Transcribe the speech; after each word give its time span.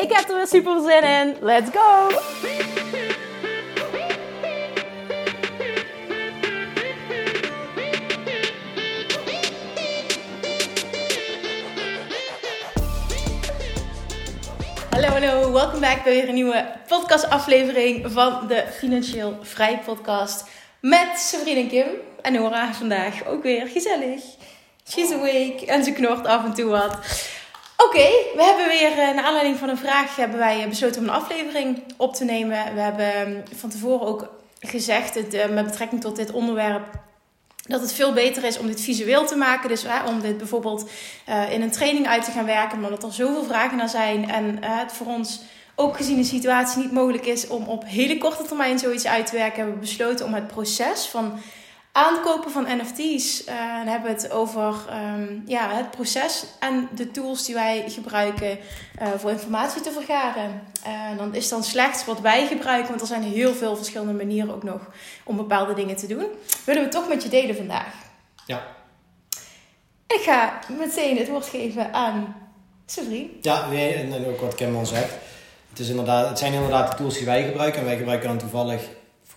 Ik 0.00 0.12
heb 0.12 0.28
er 0.28 0.36
weer 0.36 0.46
super 0.46 0.80
zin 0.80 1.02
in. 1.02 1.36
Let's 1.40 1.70
go! 1.72 2.08
Hallo, 14.90 15.08
hallo. 15.08 15.52
Welkom 15.52 15.80
bij 15.80 16.02
weer 16.04 16.28
een 16.28 16.34
nieuwe 16.34 16.72
podcastaflevering 16.86 18.12
van 18.12 18.46
de 18.46 18.64
Financieel 18.78 19.38
Vrij 19.42 19.78
podcast. 19.84 20.44
Met 20.80 21.18
Sabrina 21.18 21.68
Kim 21.68 21.86
en 22.22 22.32
Nora 22.32 22.74
vandaag 22.74 23.26
ook 23.26 23.42
weer 23.42 23.66
gezellig. 23.66 24.22
She's 24.88 25.12
awake 25.12 25.66
en 25.66 25.84
ze 25.84 25.92
knort 25.92 26.26
af 26.26 26.44
en 26.44 26.54
toe 26.54 26.70
wat. 26.70 26.98
Oké, 27.86 28.08
we 28.36 28.42
hebben 28.42 28.68
weer, 28.68 28.90
eh, 28.90 29.14
naar 29.14 29.24
aanleiding 29.24 29.56
van 29.56 29.68
een 29.68 29.76
vraag, 29.76 30.16
hebben 30.16 30.38
wij 30.38 30.68
besloten 30.68 31.00
om 31.00 31.08
een 31.08 31.14
aflevering 31.14 31.82
op 31.96 32.14
te 32.14 32.24
nemen. 32.24 32.74
We 32.74 32.80
hebben 32.80 33.14
ehm, 33.14 33.36
van 33.56 33.70
tevoren 33.70 34.06
ook 34.06 34.28
gezegd, 34.60 35.14
het, 35.14 35.34
eh, 35.34 35.48
met 35.48 35.64
betrekking 35.64 36.00
tot 36.00 36.16
dit 36.16 36.30
onderwerp, 36.30 36.82
dat 37.66 37.80
het 37.80 37.92
veel 37.92 38.12
beter 38.12 38.44
is 38.44 38.58
om 38.58 38.66
dit 38.66 38.80
visueel 38.80 39.26
te 39.26 39.36
maken. 39.36 39.68
Dus 39.68 39.84
om 40.06 40.20
dit 40.20 40.38
bijvoorbeeld 40.38 40.90
in 41.50 41.62
een 41.62 41.70
training 41.70 42.06
uit 42.06 42.24
te 42.24 42.30
gaan 42.30 42.46
werken, 42.46 42.84
omdat 42.84 43.02
er 43.02 43.12
zoveel 43.12 43.44
vragen 43.44 43.76
naar 43.76 43.88
zijn. 43.88 44.30
En 44.30 44.64
het 44.64 44.92
voor 44.92 45.06
ons, 45.06 45.40
ook 45.74 45.96
gezien 45.96 46.16
de 46.16 46.24
situatie, 46.24 46.82
niet 46.82 46.92
mogelijk 46.92 47.26
is 47.26 47.46
om 47.46 47.64
op 47.64 47.84
hele 47.86 48.18
korte 48.18 48.42
termijn 48.42 48.78
zoiets 48.78 49.06
uit 49.06 49.26
te 49.26 49.36
werken, 49.36 49.56
hebben 49.56 49.74
we 49.74 49.80
besloten 49.80 50.26
om 50.26 50.34
het 50.34 50.46
proces 50.46 51.06
van 51.06 51.40
aankopen 51.92 52.50
van 52.50 52.66
NFT's. 52.76 53.40
Uh, 53.40 53.76
dan 53.76 53.86
hebben 53.86 54.14
we 54.14 54.22
het 54.22 54.30
over 54.30 54.74
um, 55.14 55.42
ja, 55.46 55.74
het 55.74 55.90
proces 55.90 56.44
en 56.58 56.88
de 56.94 57.10
tools 57.10 57.44
die 57.44 57.54
wij 57.54 57.84
gebruiken 57.88 58.58
uh, 59.02 59.08
voor 59.16 59.30
informatie 59.30 59.80
te 59.80 59.90
vergaren. 59.90 60.62
Uh, 60.86 61.18
dan 61.18 61.34
is 61.34 61.48
dan 61.48 61.64
slechts 61.64 62.04
wat 62.04 62.20
wij 62.20 62.46
gebruiken, 62.46 62.88
want 62.88 63.00
er 63.00 63.06
zijn 63.06 63.22
heel 63.22 63.54
veel 63.54 63.76
verschillende 63.76 64.12
manieren 64.12 64.54
ook 64.54 64.62
nog 64.62 64.80
om 65.24 65.36
bepaalde 65.36 65.74
dingen 65.74 65.96
te 65.96 66.06
doen. 66.06 66.26
Willen 66.64 66.82
we 66.82 66.88
toch 66.88 67.08
met 67.08 67.22
je 67.22 67.28
delen 67.28 67.56
vandaag? 67.56 67.94
Ja. 68.46 68.62
Ik 70.06 70.20
ga 70.20 70.58
meteen 70.78 71.16
het 71.16 71.28
woord 71.28 71.46
geven 71.46 71.92
aan 71.92 72.36
Sofie. 72.86 73.38
Ja, 73.40 73.68
nee, 73.68 73.94
en 73.94 74.26
ook 74.26 74.40
wat 74.40 74.54
Kim 74.54 74.76
al 74.76 74.86
zegt. 74.86 75.14
Het, 75.70 75.78
is 75.78 75.88
inderdaad, 75.88 76.28
het 76.28 76.38
zijn 76.38 76.52
inderdaad 76.52 76.90
de 76.90 76.96
tools 76.96 77.14
die 77.14 77.26
wij 77.26 77.44
gebruiken. 77.44 77.80
En 77.80 77.86
wij 77.86 77.96
gebruiken 77.96 78.28
dan 78.28 78.38
toevallig 78.38 78.82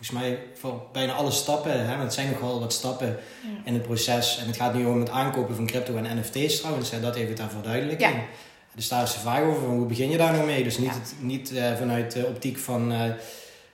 volgens 0.06 0.28
mij 0.28 0.40
voor 0.54 0.82
bijna 0.92 1.14
alle 1.14 1.32
stappen, 1.32 1.86
hè, 1.86 1.90
want 1.90 2.02
het 2.02 2.14
zijn 2.14 2.30
nog 2.30 2.40
wel 2.40 2.60
wat 2.60 2.74
stappen 2.74 3.08
ja. 3.08 3.50
in 3.66 3.74
het 3.74 3.84
proces. 3.84 4.38
En 4.38 4.48
het 4.48 4.56
gaat 4.56 4.74
nu 4.74 4.86
om 4.86 5.00
het 5.00 5.10
aankopen 5.10 5.56
van 5.56 5.66
crypto 5.66 5.96
en 5.96 6.18
NFT's 6.20 6.60
trouwens, 6.60 6.92
hè, 6.92 7.00
dat 7.00 7.16
even 7.16 7.36
ter 7.36 7.50
verduidelijking. 7.50 8.12
Ja. 8.14 8.24
Dus 8.76 8.88
daar 8.88 9.04
is 9.04 9.14
de 9.14 9.20
vraag 9.20 9.44
over, 9.44 9.68
hoe 9.68 9.86
begin 9.86 10.10
je 10.10 10.18
daar 10.18 10.32
nou 10.32 10.46
mee? 10.46 10.64
Dus 10.64 10.78
niet, 10.78 10.90
ja. 10.90 10.94
het, 10.94 11.16
niet 11.20 11.52
uh, 11.52 11.74
vanuit 11.78 12.12
de 12.12 12.26
optiek 12.26 12.58
van 12.58 12.92
uh, 12.92 13.02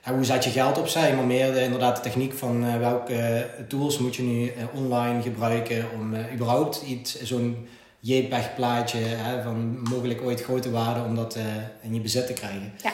hoe 0.04 0.24
zet 0.24 0.44
je 0.44 0.50
geld 0.50 0.78
opzij, 0.78 1.14
maar 1.14 1.24
meer 1.24 1.52
de, 1.52 1.62
inderdaad 1.62 1.96
de 1.96 2.02
techniek 2.02 2.34
van 2.34 2.64
uh, 2.64 2.76
welke 2.76 3.48
tools 3.68 3.98
moet 3.98 4.16
je 4.16 4.22
nu 4.22 4.52
online 4.74 5.22
gebruiken 5.22 5.84
om 5.94 6.14
überhaupt 6.32 6.82
iets, 6.86 7.22
zo'n 7.22 7.68
JPEG 8.00 8.54
plaatje 8.54 8.98
hè, 8.98 9.42
van 9.42 9.78
mogelijk 9.90 10.22
ooit 10.22 10.42
grote 10.42 10.70
waarde, 10.70 11.02
om 11.02 11.14
dat 11.14 11.38
in 11.80 11.94
je 11.94 12.00
bezit 12.00 12.26
te 12.26 12.32
krijgen. 12.32 12.72
Ja. 12.82 12.92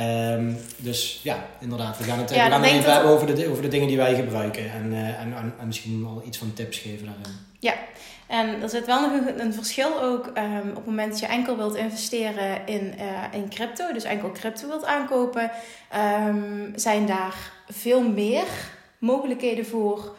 Um, 0.00 0.56
dus 0.76 1.20
ja, 1.22 1.46
inderdaad. 1.58 1.98
We 1.98 2.04
gaan 2.04 2.18
het, 2.18 2.30
ja, 2.30 2.44
we 2.44 2.50
gaan 2.50 2.62
het 2.62 2.72
even 2.72 2.92
hebben 2.92 3.10
over 3.10 3.34
de, 3.34 3.48
over 3.50 3.62
de 3.62 3.68
dingen 3.68 3.88
die 3.88 3.96
wij 3.96 4.14
gebruiken. 4.14 4.72
En, 4.72 4.92
uh, 4.92 5.20
en, 5.20 5.36
en, 5.36 5.54
en, 5.58 5.66
misschien 5.66 6.02
wel 6.04 6.22
iets 6.26 6.38
van 6.38 6.52
tips 6.52 6.78
geven 6.78 7.06
daarin. 7.06 7.38
Ja, 7.58 7.74
en 8.26 8.62
er 8.62 8.68
zit 8.68 8.86
wel 8.86 9.00
nog 9.00 9.12
een, 9.12 9.40
een 9.40 9.54
verschil 9.54 10.02
ook 10.02 10.26
um, 10.26 10.68
op 10.68 10.76
het 10.76 10.86
moment 10.86 11.10
dat 11.10 11.20
je 11.20 11.26
enkel 11.26 11.56
wilt 11.56 11.74
investeren 11.74 12.66
in, 12.66 12.94
uh, 12.98 13.40
in 13.40 13.48
crypto. 13.48 13.92
Dus 13.92 14.04
enkel 14.04 14.30
crypto 14.30 14.68
wilt 14.68 14.84
aankopen. 14.84 15.50
Um, 16.26 16.72
zijn 16.74 17.06
daar 17.06 17.52
veel 17.68 18.02
meer 18.02 18.44
mogelijkheden 18.98 19.66
voor. 19.66 20.16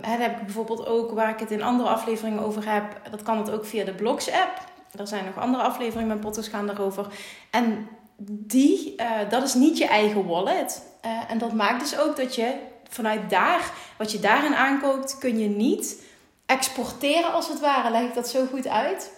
daar 0.00 0.18
heb 0.20 0.36
ik 0.36 0.44
bijvoorbeeld 0.44 0.86
ook, 0.86 1.10
waar 1.10 1.30
ik 1.30 1.38
het 1.38 1.50
in 1.50 1.62
andere 1.62 1.88
afleveringen 1.88 2.42
over 2.42 2.72
heb. 2.72 3.00
Dat 3.10 3.22
kan 3.22 3.38
het 3.38 3.50
ook 3.50 3.64
via 3.64 3.84
de 3.84 3.94
Blocks 3.94 4.30
app. 4.30 4.70
Er 4.98 5.06
zijn 5.06 5.24
nog 5.24 5.38
andere 5.38 5.62
afleveringen 5.62 6.08
met 6.08 6.20
podcasts 6.20 6.50
gaan 6.50 6.66
daarover. 6.66 7.06
En 7.50 7.88
die, 8.30 8.94
uh, 8.96 9.10
dat 9.28 9.42
is 9.42 9.54
niet 9.54 9.78
je 9.78 9.86
eigen 9.86 10.26
wallet. 10.26 10.82
Uh, 11.04 11.30
en 11.30 11.38
dat 11.38 11.52
maakt 11.52 11.80
dus 11.80 11.98
ook 11.98 12.16
dat 12.16 12.34
je 12.34 12.54
vanuit 12.88 13.30
daar, 13.30 13.72
wat 13.98 14.12
je 14.12 14.20
daarin 14.20 14.54
aankoopt, 14.54 15.18
kun 15.18 15.38
je 15.38 15.48
niet 15.48 16.02
exporteren 16.46 17.32
als 17.32 17.48
het 17.48 17.60
ware. 17.60 17.90
Leg 17.90 18.02
ik 18.02 18.14
dat 18.14 18.28
zo 18.28 18.46
goed 18.46 18.68
uit? 18.68 19.12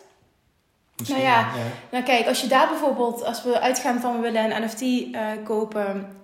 Misschien, 0.96 1.20
nou 1.20 1.30
ja, 1.30 1.38
ja, 1.38 1.52
nou 1.90 2.04
kijk, 2.04 2.26
als 2.26 2.40
je 2.40 2.46
daar 2.46 2.68
bijvoorbeeld, 2.68 3.24
als 3.24 3.42
we 3.42 3.60
uitgaan 3.60 4.00
van 4.00 4.14
we 4.14 4.20
willen 4.20 4.56
een 4.56 4.64
NFT 4.64 4.80
uh, 4.82 5.26
kopen 5.44 6.16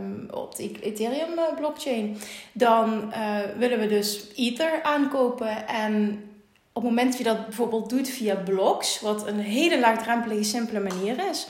um, 0.00 0.28
op 0.30 0.56
de 0.56 0.80
Ethereum 0.80 1.54
blockchain, 1.56 2.18
dan 2.52 3.12
willen 3.58 3.78
we 3.78 3.86
dus 3.86 4.26
Ether 4.34 4.82
aankopen. 4.82 5.68
En 5.68 6.24
op 6.76 6.82
het 6.82 6.90
moment 6.90 7.08
dat 7.08 7.18
je 7.18 7.24
dat 7.24 7.46
bijvoorbeeld 7.46 7.90
doet 7.90 8.08
via 8.08 8.34
blocks, 8.34 9.00
wat 9.00 9.26
een 9.26 9.38
hele 9.38 9.80
laagdrempelige, 9.80 10.44
simpele 10.44 10.80
manier 10.80 11.28
is, 11.30 11.48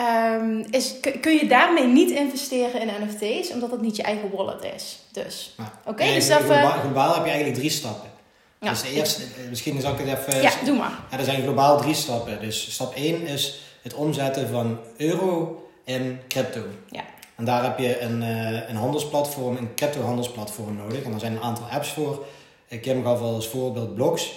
Um, 0.00 0.64
is, 0.70 0.94
kun 1.20 1.32
je 1.32 1.46
daarmee 1.46 1.86
niet 1.86 2.10
investeren 2.10 2.80
in 2.80 2.90
NFT's, 3.04 3.52
omdat 3.52 3.70
dat 3.70 3.80
niet 3.80 3.96
je 3.96 4.02
eigen 4.02 4.30
wallet 4.30 4.64
is. 4.74 4.98
Dus, 5.12 5.54
ja. 5.58 5.72
oké. 5.80 5.90
Okay, 5.90 6.14
dus 6.14 6.28
even... 6.28 6.44
globaal, 6.44 6.80
globaal 6.80 7.14
heb 7.14 7.24
je 7.24 7.30
eigenlijk 7.30 7.58
drie 7.58 7.70
stappen. 7.70 8.10
Ja. 8.60 8.70
Dus 8.70 8.82
eerst, 8.82 9.18
eh, 9.18 9.48
misschien 9.48 9.80
zal 9.80 9.92
ik 9.92 9.98
het 9.98 10.18
even... 10.18 10.42
Ja, 10.42 10.50
doe 10.64 10.76
maar. 10.76 10.98
Ja, 11.10 11.18
er 11.18 11.24
zijn 11.24 11.42
globaal 11.42 11.80
drie 11.80 11.94
stappen. 11.94 12.40
Dus 12.40 12.72
stap 12.72 12.94
1 12.94 13.26
is 13.26 13.60
het 13.82 13.94
omzetten 13.94 14.48
van 14.48 14.78
euro 14.96 15.62
in 15.84 16.20
crypto. 16.28 16.60
Ja. 16.90 17.02
En 17.36 17.44
daar 17.44 17.62
heb 17.62 17.78
je 17.78 18.00
een, 18.00 18.20
een 18.70 18.76
handelsplatform, 18.76 19.56
een 19.56 19.74
crypto 19.74 20.00
handelsplatform 20.00 20.76
nodig. 20.76 21.02
En 21.02 21.10
daar 21.10 21.20
zijn 21.20 21.32
een 21.32 21.42
aantal 21.42 21.64
apps 21.70 21.88
voor. 21.88 22.24
Ik 22.68 22.84
heb 22.84 23.04
gaf 23.04 23.20
al 23.20 23.34
als 23.34 23.48
voorbeeld 23.48 23.94
Blocks. 23.94 24.32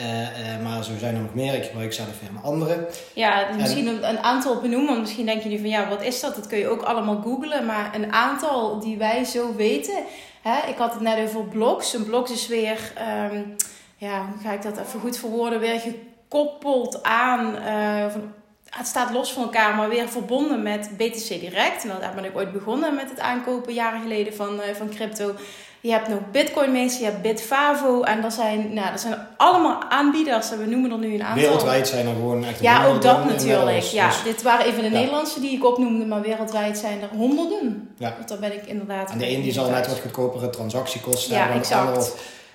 Uh, 0.00 0.20
uh, 0.20 0.62
maar 0.62 0.84
zo 0.84 0.92
zijn 0.98 1.14
er 1.14 1.20
nog 1.20 1.34
meer. 1.34 1.54
Ik 1.54 1.64
gebruik 1.64 1.92
zelf 1.92 2.20
weer 2.20 2.30
een 2.30 2.42
andere. 2.42 2.88
Ja, 3.14 3.48
misschien 3.56 3.86
een, 3.86 4.08
een, 4.08 4.18
aantal 4.18 4.60
benoemen. 4.60 4.88
Want 4.88 5.00
misschien 5.00 5.26
denk 5.26 5.42
je 5.42 5.48
nu 5.48 5.58
van 5.58 5.68
ja, 5.68 5.88
wat 5.88 6.02
is 6.02 6.20
dat? 6.20 6.34
Dat 6.34 6.46
kun 6.46 6.58
je 6.58 6.68
ook 6.68 6.82
allemaal 6.82 7.20
googlen. 7.22 7.66
Maar 7.66 7.94
een 7.94 8.12
aantal 8.12 8.80
die 8.80 8.96
wij 8.96 9.24
zo 9.24 9.54
weten. 9.54 10.04
Hè? 10.42 10.68
Ik 10.68 10.76
had 10.76 10.92
het 10.92 11.02
net 11.02 11.28
over 11.28 11.44
blogs. 11.44 11.94
Een 11.94 12.04
blog 12.04 12.28
is 12.28 12.46
weer, 12.46 12.92
um, 13.32 13.56
ja, 13.96 14.26
hoe 14.26 14.42
ga 14.42 14.52
ik 14.52 14.62
dat 14.62 14.78
even 14.78 15.00
goed 15.00 15.18
verwoorden? 15.18 15.60
Weer 15.60 15.80
gekoppeld 15.80 17.02
aan. 17.02 17.54
Uh, 17.54 18.12
van, 18.12 18.32
het 18.70 18.86
staat 18.86 19.12
los 19.12 19.32
van 19.32 19.42
elkaar, 19.42 19.74
maar 19.74 19.88
weer 19.88 20.08
verbonden 20.08 20.62
met 20.62 20.90
BTC 20.96 21.28
Direct. 21.28 21.82
En 21.82 21.90
daar 22.00 22.14
ben 22.14 22.24
ik 22.24 22.36
ooit 22.36 22.52
begonnen 22.52 22.94
met 22.94 23.10
het 23.10 23.20
aankopen 23.20 23.74
jaren 23.74 24.00
geleden 24.00 24.34
van, 24.34 24.60
van 24.76 24.88
crypto. 24.88 25.34
Je 25.82 25.90
hebt 25.90 26.08
nog 26.08 26.18
Bitcoin 26.32 26.72
Meester, 26.72 27.00
je 27.00 27.10
hebt 27.10 27.22
Bitfavo. 27.22 28.02
En 28.02 28.24
er 28.24 28.30
zijn, 28.30 28.74
nou, 28.74 28.90
dat 28.90 29.00
zijn 29.00 29.26
allemaal 29.36 29.82
aanbieders. 29.88 30.50
En 30.50 30.58
we 30.58 30.66
noemen 30.66 30.90
er 30.90 30.98
nu 30.98 31.14
een 31.14 31.22
aantal. 31.22 31.42
Wereldwijd 31.42 31.88
zijn 31.88 32.06
er 32.06 32.14
gewoon 32.14 32.44
echt 32.44 32.60
Ja, 32.60 32.86
ook 32.86 33.02
dat 33.02 33.24
natuurlijk. 33.24 33.80
Ja, 33.80 34.08
dus, 34.08 34.22
dit 34.22 34.42
waren 34.42 34.66
even 34.66 34.82
de 34.82 34.90
ja. 34.90 34.94
Nederlandse 34.98 35.40
die 35.40 35.56
ik 35.56 35.64
opnoemde. 35.64 36.04
Maar 36.04 36.20
wereldwijd 36.20 36.78
zijn 36.78 37.02
er 37.02 37.08
honderden. 37.08 37.94
Ja. 37.98 38.14
Want 38.16 38.28
daar 38.28 38.38
ben 38.38 38.52
ik 38.52 38.66
inderdaad... 38.66 39.10
En 39.10 39.18
de 39.18 39.30
een 39.30 39.42
die 39.42 39.52
zal 39.52 39.70
net 39.70 39.86
wat 39.86 40.00
goedkopere 40.00 40.50
transactiekosten 40.50 41.34
ja, 41.34 41.40
hebben. 41.40 41.56
exact 41.56 42.14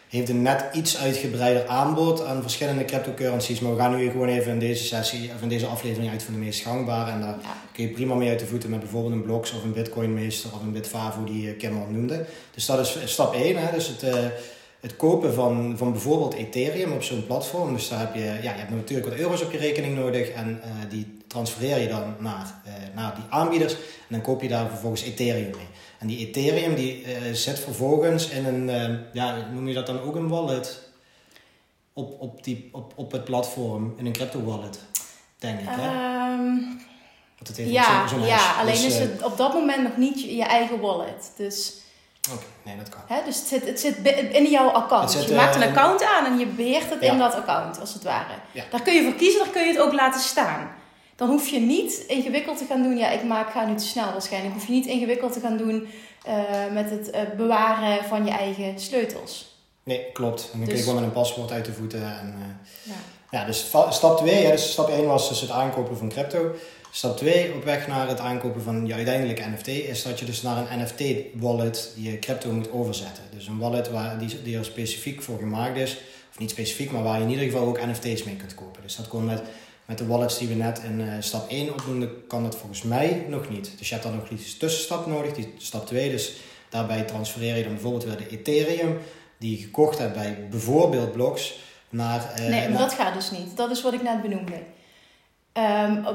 heeft 0.10 0.30
een 0.30 0.42
net 0.42 0.66
iets 0.74 0.98
uitgebreider 0.98 1.68
aanbod 1.68 2.26
aan 2.26 2.42
verschillende 2.42 2.86
cryptocurrencies. 2.86 3.60
Maar 3.60 3.76
we 3.76 3.82
gaan 3.82 3.96
nu 3.96 4.10
gewoon 4.10 4.28
even 4.28 4.52
in 4.52 4.60
deze 4.60 4.84
sessie, 4.84 5.32
of 5.36 5.42
in 5.42 5.50
deze 5.50 5.66
aflevering 5.66 6.12
uit 6.12 6.24
van 6.24 6.34
de 6.34 6.40
meest 6.40 6.62
gangbare. 6.62 7.12
En 7.12 7.22
daar 7.22 7.38
ja. 7.42 7.56
kun 7.72 7.84
je 7.84 7.90
prima 7.90 8.16
mee 8.16 8.30
uit 8.30 8.40
de 8.40 8.46
voeten 8.46 8.70
met 8.70 8.80
bijvoorbeeld 8.80 9.14
een 9.14 9.24
Blocks 9.24 9.54
of 9.54 9.64
een 9.64 9.74
Bitcoin 9.74 10.14
Meester 10.14 10.50
of 10.54 10.62
een 10.62 10.72
Bitfavo 10.72 11.24
die 11.24 11.54
Kim 11.54 11.78
al 11.78 11.88
noemde. 11.90 12.26
Dus 12.54 12.66
dat 12.66 12.80
is 12.80 12.98
stap 13.06 13.34
1. 13.34 13.58
Hè? 13.58 13.72
Dus 13.74 13.88
het, 13.88 14.04
uh, 14.04 14.26
het 14.80 14.96
kopen 14.96 15.34
van, 15.34 15.74
van 15.78 15.92
bijvoorbeeld 15.92 16.34
Ethereum 16.34 16.92
op 16.92 17.04
zo'n 17.04 17.26
platform. 17.26 17.74
Dus 17.74 17.90
daar 17.90 18.00
heb 18.00 18.16
je, 18.16 18.22
ja, 18.22 18.52
je 18.52 18.60
hebt 18.60 18.70
natuurlijk 18.70 19.10
wat 19.10 19.18
euro's 19.18 19.42
op 19.42 19.52
je 19.52 19.58
rekening 19.58 19.96
nodig 19.96 20.30
en 20.30 20.62
uh, 20.64 20.72
die 20.90 21.18
transfereer 21.28 21.80
je 21.80 21.88
dan 21.88 22.16
naar, 22.20 22.62
uh, 22.68 22.74
naar 22.96 23.16
die 23.16 23.24
aanbieders. 23.30 23.74
En 23.74 23.80
dan 24.08 24.22
koop 24.22 24.42
je 24.42 24.48
daar 24.48 24.70
vervolgens 24.70 25.04
Ethereum 25.04 25.50
mee. 25.56 25.68
En 26.06 26.12
die 26.12 26.28
Ethereum 26.28 26.76
die 26.76 27.02
uh, 27.06 27.34
zit 27.34 27.60
vervolgens 27.60 28.30
in 28.30 28.46
een, 28.46 28.68
uh, 28.92 28.98
ja, 29.14 29.36
noem 29.54 29.68
je 29.68 29.74
dat 29.74 29.86
dan 29.86 30.00
ook 30.02 30.16
een 30.16 30.28
wallet? 30.28 30.82
Op, 31.94 32.22
op, 32.22 32.44
die, 32.44 32.70
op, 32.72 32.94
op 32.96 33.12
het 33.12 33.24
platform, 33.24 33.94
in 33.98 34.06
een 34.06 34.12
crypto 34.12 34.44
wallet, 34.44 34.80
denk 35.38 35.60
ik. 35.60 35.66
Hè? 35.70 35.88
Um, 36.34 36.60
Want 37.36 37.48
het 37.48 37.58
heeft 37.58 37.70
Ja, 37.72 38.08
zo'n 38.08 38.22
ja 38.26 38.54
alleen 38.60 38.74
Dus, 38.74 38.86
is 38.86 38.96
eh, 38.96 39.00
het 39.02 39.24
op 39.24 39.38
dat 39.38 39.54
moment 39.54 39.84
nog 39.84 39.98
niet 39.98 40.22
je, 40.22 40.36
je 40.36 40.44
eigen 40.44 40.80
wallet. 40.80 41.32
Dus, 41.38 41.74
Oké, 42.34 42.46
nee, 42.64 42.78
dat 42.78 42.90
kan. 42.90 43.02
hè, 43.08 43.24
dus 43.26 43.40
het 43.40 43.48
zit, 43.48 43.66
het 43.68 43.80
zit 43.80 43.98
in 44.32 44.50
jouw 44.50 44.70
account. 44.70 45.12
Zit, 45.12 45.28
je 45.28 45.36
maakt 45.36 45.56
eh, 45.56 45.62
een 45.62 45.68
account 45.68 46.04
aan 46.04 46.26
en 46.26 46.38
je 46.38 46.46
beheert 46.46 46.90
het 46.90 47.02
Ja. 47.02 47.12
in 47.12 47.18
dat 47.18 47.34
account, 47.34 47.80
als 47.80 47.94
het 47.94 48.04
ware. 48.04 48.34
Ja. 48.52 48.64
Daar 48.72 48.82
kun 48.82 48.94
je 48.94 49.04
voor 49.04 49.16
kiezen, 49.16 49.40
daar 49.40 49.50
kun 49.54 49.62
je 49.66 49.72
het 49.72 49.82
ook 49.82 49.94
laten 49.94 50.22
staan. 50.22 50.72
Dan 51.16 51.30
hoef 51.30 51.48
je 51.48 51.60
niet 51.60 52.04
ingewikkeld 52.08 52.58
te 52.58 52.66
gaan 52.66 52.84
doen. 52.84 52.98
Ja, 52.98 53.10
ik 53.10 53.24
maak, 53.24 53.52
ga 53.52 53.66
nu 53.66 53.76
te 53.76 53.86
snel 53.86 54.12
waarschijnlijk. 54.12 54.54
Hoef 54.54 54.66
je 54.66 54.72
niet 54.72 54.86
ingewikkeld 54.86 55.34
te 55.34 55.40
gaan 55.40 55.58
doen 55.58 55.88
eh, 56.26 56.36
met 56.74 56.90
het 56.90 57.10
eh, 57.10 57.22
bewaren 57.38 58.04
van 58.04 58.26
je 58.26 58.32
eigen 58.32 58.80
sleutels. 58.80 59.54
Nee, 59.84 60.06
klopt. 60.14 60.42
En 60.42 60.48
dan 60.52 60.60
kun 60.60 60.70
Dus- 60.70 60.78
je 60.78 60.84
gewoon 60.84 60.96
met 61.00 61.04
een 61.10 61.22
paswoord 61.22 61.52
uit 61.52 61.66
de 61.66 61.74
voeten. 61.74 62.02
En, 62.02 62.36
eh, 62.40 62.92
Ja. 62.92 62.94
ja, 63.40 63.46
dus 63.46 63.66
stap 63.90 64.18
2, 64.18 64.42
ja, 64.44 64.52
dus 64.52 64.72
stap 64.72 64.90
1 64.90 65.06
was 65.08 65.30
dus 65.30 65.42
het 65.42 65.50
aankopen 65.50 65.98
van 65.98 66.10
crypto. 66.10 66.52
Stap 66.92 67.18
2 67.18 67.54
op 67.54 67.64
weg 67.64 67.88
naar 67.88 68.08
het 68.08 68.20
aankopen 68.20 68.62
van 68.62 68.86
je 68.88 68.94
uiteindelijke 68.94 69.44
NFT 69.56 69.68
is 69.68 70.04
dat 70.04 70.20
je 70.20 70.26
dus 70.26 70.42
naar 70.42 70.58
een 70.72 70.82
NFT-wallet 70.82 71.92
je 71.96 72.20
crypto 72.20 72.52
moet 72.52 72.72
overzetten. 72.72 73.24
Dus 73.36 73.48
een 73.48 73.58
wallet 73.60 73.90
waar, 73.92 74.18
die, 74.20 74.42
die 74.44 74.58
er 74.58 74.66
specifiek 74.66 75.22
voor 75.22 75.38
gemaakt 75.38 75.78
is, 75.78 75.98
of 76.32 76.40
niet 76.40 76.50
specifiek, 76.50 76.92
maar 76.92 77.04
waar 77.04 77.18
je 77.18 77.24
in 77.24 77.30
ieder 77.30 77.46
geval 77.46 77.68
ook 77.68 77.86
NFT's 77.86 78.24
mee 78.24 78.36
kunt 78.36 78.56
kopen. 78.56 78.82
Dus 78.82 78.96
dat 78.96 79.08
kon 79.08 79.26
met, 79.26 79.42
met 79.86 79.98
de 79.98 80.06
wallets 80.08 80.38
die 80.38 80.48
we 80.48 80.54
net 80.54 80.82
in 80.84 81.02
eh, 81.02 81.14
stap 81.20 81.50
1 81.50 81.74
opnoemden, 81.74 82.28
kan 82.28 82.44
dat 82.44 82.56
volgens 82.58 82.82
mij 82.82 83.26
nog 83.30 83.50
niet. 83.50 83.72
Dus 83.78 83.88
je 83.90 83.94
hebt 83.96 84.06
dan 84.08 84.16
nog 84.16 84.30
een 84.30 84.40
tussenstap 84.60 85.06
nodig, 85.06 85.34
die 85.34 85.54
stap 85.58 85.86
2. 85.88 86.10
Dus 86.12 86.34
daarbij 86.70 87.02
transfereer 87.02 87.58
je 87.58 87.64
dan 87.64 87.72
bijvoorbeeld 87.74 88.04
weer 88.04 88.18
de 88.18 88.30
Ethereum 88.30 88.98
die 89.38 89.58
je 89.58 89.64
gekocht 89.64 89.98
hebt 90.00 90.14
bij 90.14 90.48
bijvoorbeeld 90.50 91.12
Blocks 91.12 91.60
naar... 91.90 92.32
eh, 92.36 92.40
Nee, 92.40 92.50
maar 92.62 92.70
naar- 92.70 92.80
dat 92.80 92.94
gaat 92.94 93.14
dus 93.14 93.32
niet. 93.32 93.58
Dat 93.58 93.72
is 93.72 93.82
wat 93.82 93.94
ik 93.94 94.02
net 94.02 94.22
benoemde. 94.22 94.54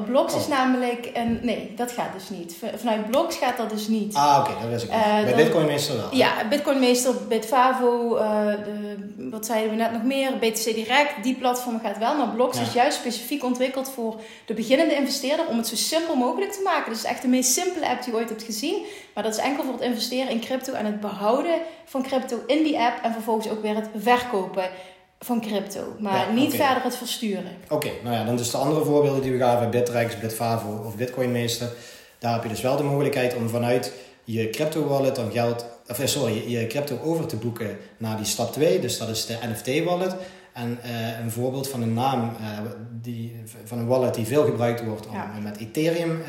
Blocks 0.07 0.35
is 0.35 0.43
Oh. 0.43 0.49
namelijk 0.49 1.11
een. 1.15 1.39
Nee, 1.43 1.73
dat 1.77 1.93
gaat 1.93 2.13
dus 2.13 2.29
niet. 2.39 2.57
Vanuit 2.77 3.11
Blocks 3.11 3.37
gaat 3.37 3.57
dat 3.57 3.71
dus 3.71 3.89
niet. 3.89 4.15
Ah, 4.15 4.39
oké, 4.41 4.61
dat 4.61 4.71
wist 4.71 4.85
ik. 4.85 4.91
Eh, 4.91 5.13
bij 5.15 5.25
dan- 5.25 5.37
Bitcoin 5.37 5.67
meestal 5.67 5.97
wel. 5.97 6.09
Ja, 6.15 6.31
Bitcoin 6.49 6.79
meestal, 6.79 7.15
Bitfavo, 7.29 8.17
eh, 8.17 8.47
de, 8.47 8.97
wat 9.31 9.47
zeiden 9.47 9.71
we 9.71 9.77
net 9.77 9.93
nog 9.93 10.03
meer, 10.03 10.39
BTC 10.39 10.65
Direct, 10.75 11.23
die 11.23 11.35
platform 11.35 11.81
gaat 11.81 11.99
wel. 11.99 12.15
Maar 12.17 12.29
Blocks 12.29 12.57
Ja. 12.57 12.63
is 12.63 12.73
juist 12.73 12.99
specifiek 12.99 13.45
ontwikkeld 13.45 13.91
voor 13.91 14.21
de 14.47 14.55
beginnende 14.55 14.95
investeerder 14.95 15.47
om 15.47 15.57
het 15.57 15.67
zo 15.67 15.77
simpel 15.77 16.15
mogelijk 16.17 16.53
te 16.53 16.61
maken. 16.65 16.93
Dus 16.93 17.05
echt 17.05 17.23
de 17.23 17.29
meest 17.29 17.53
simpele 17.53 17.89
app 17.89 18.03
die 18.05 18.13
je 18.13 18.19
ooit 18.19 18.29
hebt 18.29 18.43
gezien. 18.43 18.85
Maar 19.15 19.25
dat 19.25 19.33
is 19.35 19.41
enkel 19.41 19.65
voor 19.65 19.73
het 19.73 19.83
investeren 19.83 20.31
in 20.31 20.41
crypto 20.41 20.73
en 20.73 20.85
het 20.87 21.01
behouden 21.01 21.55
van 21.85 22.03
crypto 22.03 22.37
in 22.47 22.63
die 22.63 22.79
app 22.79 22.99
en 23.03 23.13
vervolgens 23.13 23.49
ook 23.51 23.63
weer 23.63 23.75
het 23.75 23.89
verkopen 23.97 24.71
van 25.25 25.41
crypto. 25.41 25.97
Maar 25.99 26.27
Ja, 26.27 26.33
niet 26.33 26.55
verder 26.55 26.83
het 26.83 26.97
versturen. 26.97 27.53
Oké, 27.69 27.91
nou 28.03 28.15
ja, 28.17 28.25
dan 28.25 28.37
dus 28.37 28.51
de 28.51 28.57
andere 28.57 28.85
voorbeelden 28.85 29.23
die 29.23 29.33
we 29.33 29.39
gaven, 29.39 29.71
Bittrex, 29.71 30.19
Bitfavo 30.19 30.83
of 30.87 30.97
Bitcoin 30.97 31.33
Meester. 31.33 31.73
Daar 32.19 32.33
heb 32.33 32.43
je 32.43 32.49
dus 32.49 32.61
wel 32.61 32.77
de 32.77 32.83
mogelijkheid 32.83 33.35
om 33.35 33.49
vanuit 33.49 33.93
je 34.25 34.51
crypto 34.51 34.87
wallet 34.87 35.17
dan 35.17 35.31
geld, 35.33 35.67
of 35.89 35.99
eh, 35.99 36.07
sorry, 36.07 36.51
je, 36.51 36.67
crypto 36.67 36.99
over 37.05 37.27
te 37.27 37.37
boeken 37.37 37.79
naar 37.97 38.17
die 38.17 38.27
stap 38.27 38.53
2. 38.53 38.81
Dus 38.81 38.99
dat 38.99 39.09
is 39.09 39.27
de 39.27 39.39
NFT 39.43 39.85
wallet. 39.85 40.15
En 40.53 40.79
eh, 40.83 41.19
een 41.23 41.31
voorbeeld 41.31 41.69
van 41.69 41.83
een 41.83 41.95
naam, 41.95 42.37
eh, 42.41 42.59
die, 42.91 43.37
van 43.65 43.79
een 43.79 43.87
wallet 43.87 44.15
die 44.15 44.27
veel 44.27 44.45
gebruikt 44.45 44.85
wordt 44.85 45.07
om 45.07 45.15
Ja. 45.15 45.33
met 45.43 45.57
Ethereum, 45.57 46.23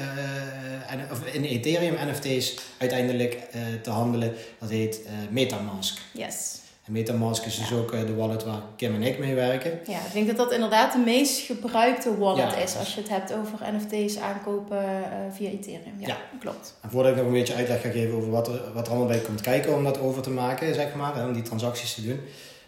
en, 0.87 0.99
of 1.11 1.25
in 1.25 1.43
Ethereum 1.43 1.95
NFT's 2.09 2.55
uiteindelijk 2.77 3.37
te 3.83 3.89
handelen. 3.89 4.33
Dat 4.59 4.69
heet 4.69 5.01
Metamask. 5.29 5.99
Yes. 6.13 6.60
Metamask 6.91 7.45
is 7.45 7.57
dus 7.57 7.73
ook 7.73 7.91
eh, 7.93 7.99
de 8.05 8.15
wallet 8.15 8.43
waar 8.43 8.61
Kim 8.75 8.95
en 8.95 9.03
ik 9.03 9.19
mee 9.19 9.35
werken. 9.35 9.79
Ja, 9.87 9.97
ik 9.97 10.13
denk 10.13 10.27
dat 10.27 10.37
dat 10.37 10.51
inderdaad 10.51 10.91
de 10.93 10.97
meest 10.99 11.39
gebruikte 11.39 12.17
wallet 12.17 12.51
Ja. 12.51 12.57
is 12.57 12.77
als 12.77 12.93
je 12.93 13.01
het 13.01 13.09
hebt 13.09 13.33
over 13.33 13.57
NFT's 13.73 14.17
aankopen 14.17 14.77
eh, 14.77 15.03
via 15.35 15.49
Ethereum. 15.49 15.95
Ja, 15.99 16.07
Ja. 16.07 16.17
klopt. 16.39 16.75
En 16.81 16.89
voordat 16.89 17.11
ik 17.11 17.17
nog 17.17 17.25
een 17.27 17.33
beetje 17.33 17.53
uitleg 17.55 17.81
ga 17.81 17.89
geven 17.89 18.15
over 18.15 18.29
wat 18.29 18.47
er, 18.47 18.61
wat 18.73 18.85
er 18.85 18.89
allemaal 18.91 19.09
bij 19.09 19.19
komt 19.19 19.41
kijken 19.41 19.75
om 19.75 19.83
dat 19.83 19.99
over 19.99 20.21
te 20.21 20.29
maken, 20.29 20.73
zeg 20.73 20.95
maar, 20.95 21.15
hè, 21.15 21.25
om 21.25 21.33
die 21.33 21.41
transacties 21.43 21.93
te 21.93 22.03
doen. 22.07 22.19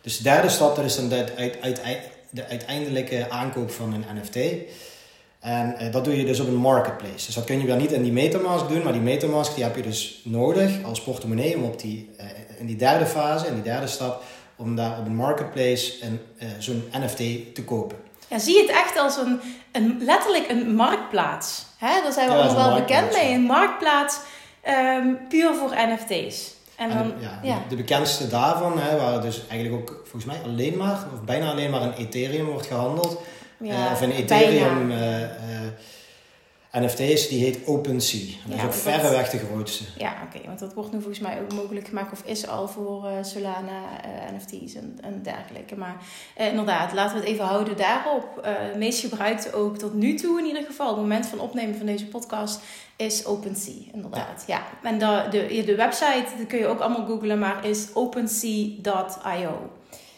Dus 0.01 0.17
de 0.17 0.23
derde 0.23 0.49
stap, 0.49 0.75
dat 0.75 0.85
is 0.85 0.95
dan 0.95 1.09
de, 1.09 1.25
uit, 1.37 1.61
uit, 1.61 1.81
de 2.29 2.45
uiteindelijke 2.47 3.29
aankoop 3.29 3.71
van 3.71 3.93
een 3.93 4.05
NFT. 4.21 4.37
En 5.39 5.77
eh, 5.77 5.91
dat 5.91 6.05
doe 6.05 6.17
je 6.17 6.25
dus 6.25 6.39
op 6.39 6.47
een 6.47 6.55
marketplace. 6.55 7.25
Dus 7.25 7.35
dat 7.35 7.43
kun 7.43 7.59
je 7.59 7.65
wel 7.65 7.75
niet 7.77 7.91
in 7.91 8.03
die 8.03 8.11
Metamask 8.11 8.67
doen, 8.67 8.83
maar 8.83 8.93
die 8.93 9.01
Metamask 9.01 9.55
die 9.55 9.63
heb 9.63 9.75
je 9.75 9.81
dus 9.81 10.21
nodig 10.23 10.83
als 10.83 11.01
portemonnee 11.01 11.55
om 11.57 11.63
op 11.63 11.79
die, 11.79 12.09
eh, 12.17 12.25
in 12.57 12.65
die 12.65 12.75
derde 12.75 13.05
fase, 13.05 13.47
in 13.47 13.53
die 13.53 13.63
derde 13.63 13.87
stap, 13.87 14.23
om 14.55 14.75
daar 14.75 14.99
op 14.99 15.05
een 15.05 15.15
marketplace 15.15 15.93
een, 16.05 16.19
eh, 16.37 16.47
zo'n 16.59 16.89
NFT 16.91 17.17
te 17.55 17.63
kopen. 17.65 17.97
Ja, 18.27 18.39
zie 18.39 18.55
je 18.55 18.61
het 18.61 18.71
echt 18.71 18.97
als 18.97 19.17
een, 19.17 19.39
een 19.71 19.97
letterlijk 20.01 20.49
een 20.49 20.75
marktplaats. 20.75 21.65
Hè? 21.77 22.01
Daar 22.03 22.11
zijn 22.11 22.27
we 22.27 22.33
Ja, 22.33 22.39
allemaal 22.39 22.69
wel 22.69 22.79
bekend 22.79 23.13
mee. 23.13 23.33
Een 23.33 23.41
marktplaats 23.41 24.19
ehm, 24.61 25.07
puur 25.29 25.53
voor 25.53 25.73
NFT's. 25.75 26.51
En 26.75 26.89
En 26.89 26.97
dan, 26.97 27.07
de, 27.07 27.13
ja, 27.19 27.39
ja. 27.43 27.57
De, 27.69 27.75
bekendste 27.75 28.27
daarvan, 28.27 28.79
hè, 28.79 28.97
waar 28.97 29.21
dus 29.21 29.41
eigenlijk 29.49 29.81
ook 29.81 29.99
volgens 30.01 30.25
mij 30.25 30.41
alleen 30.43 30.77
maar, 30.77 30.97
of 31.13 31.21
bijna 31.25 31.51
alleen 31.51 31.69
maar 31.69 31.81
een 31.81 31.93
Ethereum 31.93 32.45
wordt 32.45 32.67
gehandeld. 32.67 33.21
ja, 33.57 33.85
Eh, 33.85 33.91
of 33.91 34.01
een. 34.01 34.11
Ethereum 34.11 34.91
eh, 34.91 35.21
NFT's, 36.79 37.27
die 37.27 37.43
heet 37.43 37.67
OpenSea. 37.67 38.19
En 38.19 38.49
dat 38.49 38.59
Ja, 38.59 38.67
is 38.67 38.67
ook 38.67 38.73
verreweg 38.73 39.29
de 39.29 39.37
grootste. 39.37 39.83
Ja, 39.97 40.13
oké, 40.25 40.47
want 40.47 40.59
dat 40.59 40.73
wordt 40.73 40.91
nu 40.91 40.97
volgens 40.97 41.19
mij 41.19 41.41
ook 41.41 41.53
mogelijk 41.53 41.87
gemaakt 41.87 42.11
of 42.11 42.21
is 42.25 42.47
al 42.47 42.67
voor 42.67 43.05
eh, 43.07 43.23
Solana, 43.23 43.81
eh, 44.03 44.35
NFT's 44.35 44.73
en, 44.75 44.97
en 45.01 45.19
dergelijke. 45.23 45.75
Maar 45.75 45.95
eh, 46.35 46.47
inderdaad, 46.47 46.93
laten 46.93 47.15
we 47.15 47.19
het 47.21 47.29
even 47.29 47.45
houden 47.45 47.77
daarop. 47.77 48.39
Het 48.41 48.77
meest 48.77 48.99
gebruikte 48.99 49.53
ook 49.53 49.77
tot 49.77 49.93
nu 49.93 50.15
toe 50.15 50.39
in 50.39 50.45
ieder 50.45 50.63
geval, 50.63 50.89
op 50.89 50.95
het 50.95 51.01
moment 51.01 51.25
van 51.25 51.39
opnemen 51.39 51.75
van 51.75 51.85
deze 51.85 52.05
podcast, 52.07 52.59
is 52.95 53.25
OpenSea. 53.25 53.81
Inderdaad, 53.93 54.43
ja. 54.47 54.63
En 54.83 54.99
de, 54.99 55.27
de, 55.31 55.63
de 55.65 55.75
website, 55.75 56.25
dat 56.37 56.47
kun 56.47 56.59
je 56.59 56.67
ook 56.67 56.79
allemaal 56.79 57.05
googlen, 57.05 57.39
maar 57.39 57.65
is 57.65 57.87
opensea.io. 57.93 59.69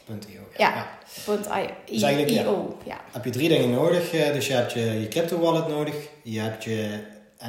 .io. 0.07 0.39
Ja. 0.57 0.87
Punt 1.25 1.45
.io. 1.45 1.67
Dus 1.85 2.01
eigenlijk, 2.01 2.33
ja. 2.33 2.43
IO, 2.43 2.77
ja. 2.85 3.01
Heb 3.11 3.23
je 3.25 3.29
drie 3.31 3.49
dingen 3.49 3.71
nodig. 3.71 4.13
eh, 4.13 4.33
Dus 4.33 4.47
je 4.47 4.53
hebt 4.53 4.71
je, 4.71 4.79
je 5.01 5.07
crypto 5.07 5.39
wallet 5.39 5.67
nodig. 5.67 5.95
Je 6.23 6.39
hebt 6.39 6.63
je 6.63 6.99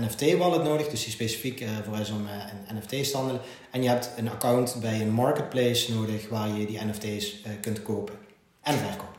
NFT 0.00 0.37
wallet 0.37 0.62
nodig. 0.62 0.88
Dus 0.88 1.03
die 1.05 1.12
specifiek 1.12 1.61
eh, 1.61 1.69
voor 1.85 1.99
is 1.99 2.11
om 2.11 2.26
eh, 2.26 2.32
een 2.69 2.76
NFT's 2.76 3.11
te 3.11 3.17
handelen. 3.17 3.41
En 3.70 3.82
je 3.82 3.88
hebt 3.88 4.11
een 4.17 4.31
account 4.31 4.76
bij 4.81 5.01
een 5.01 5.10
marketplace 5.13 5.94
nodig 5.94 6.29
waar 6.29 6.48
je 6.48 6.67
die 6.67 6.84
NFT's 6.84 7.43
eh, 7.43 7.51
kunt 7.60 7.82
kopen 7.82 8.15
en 8.63 8.75
verkopen. 8.75 9.15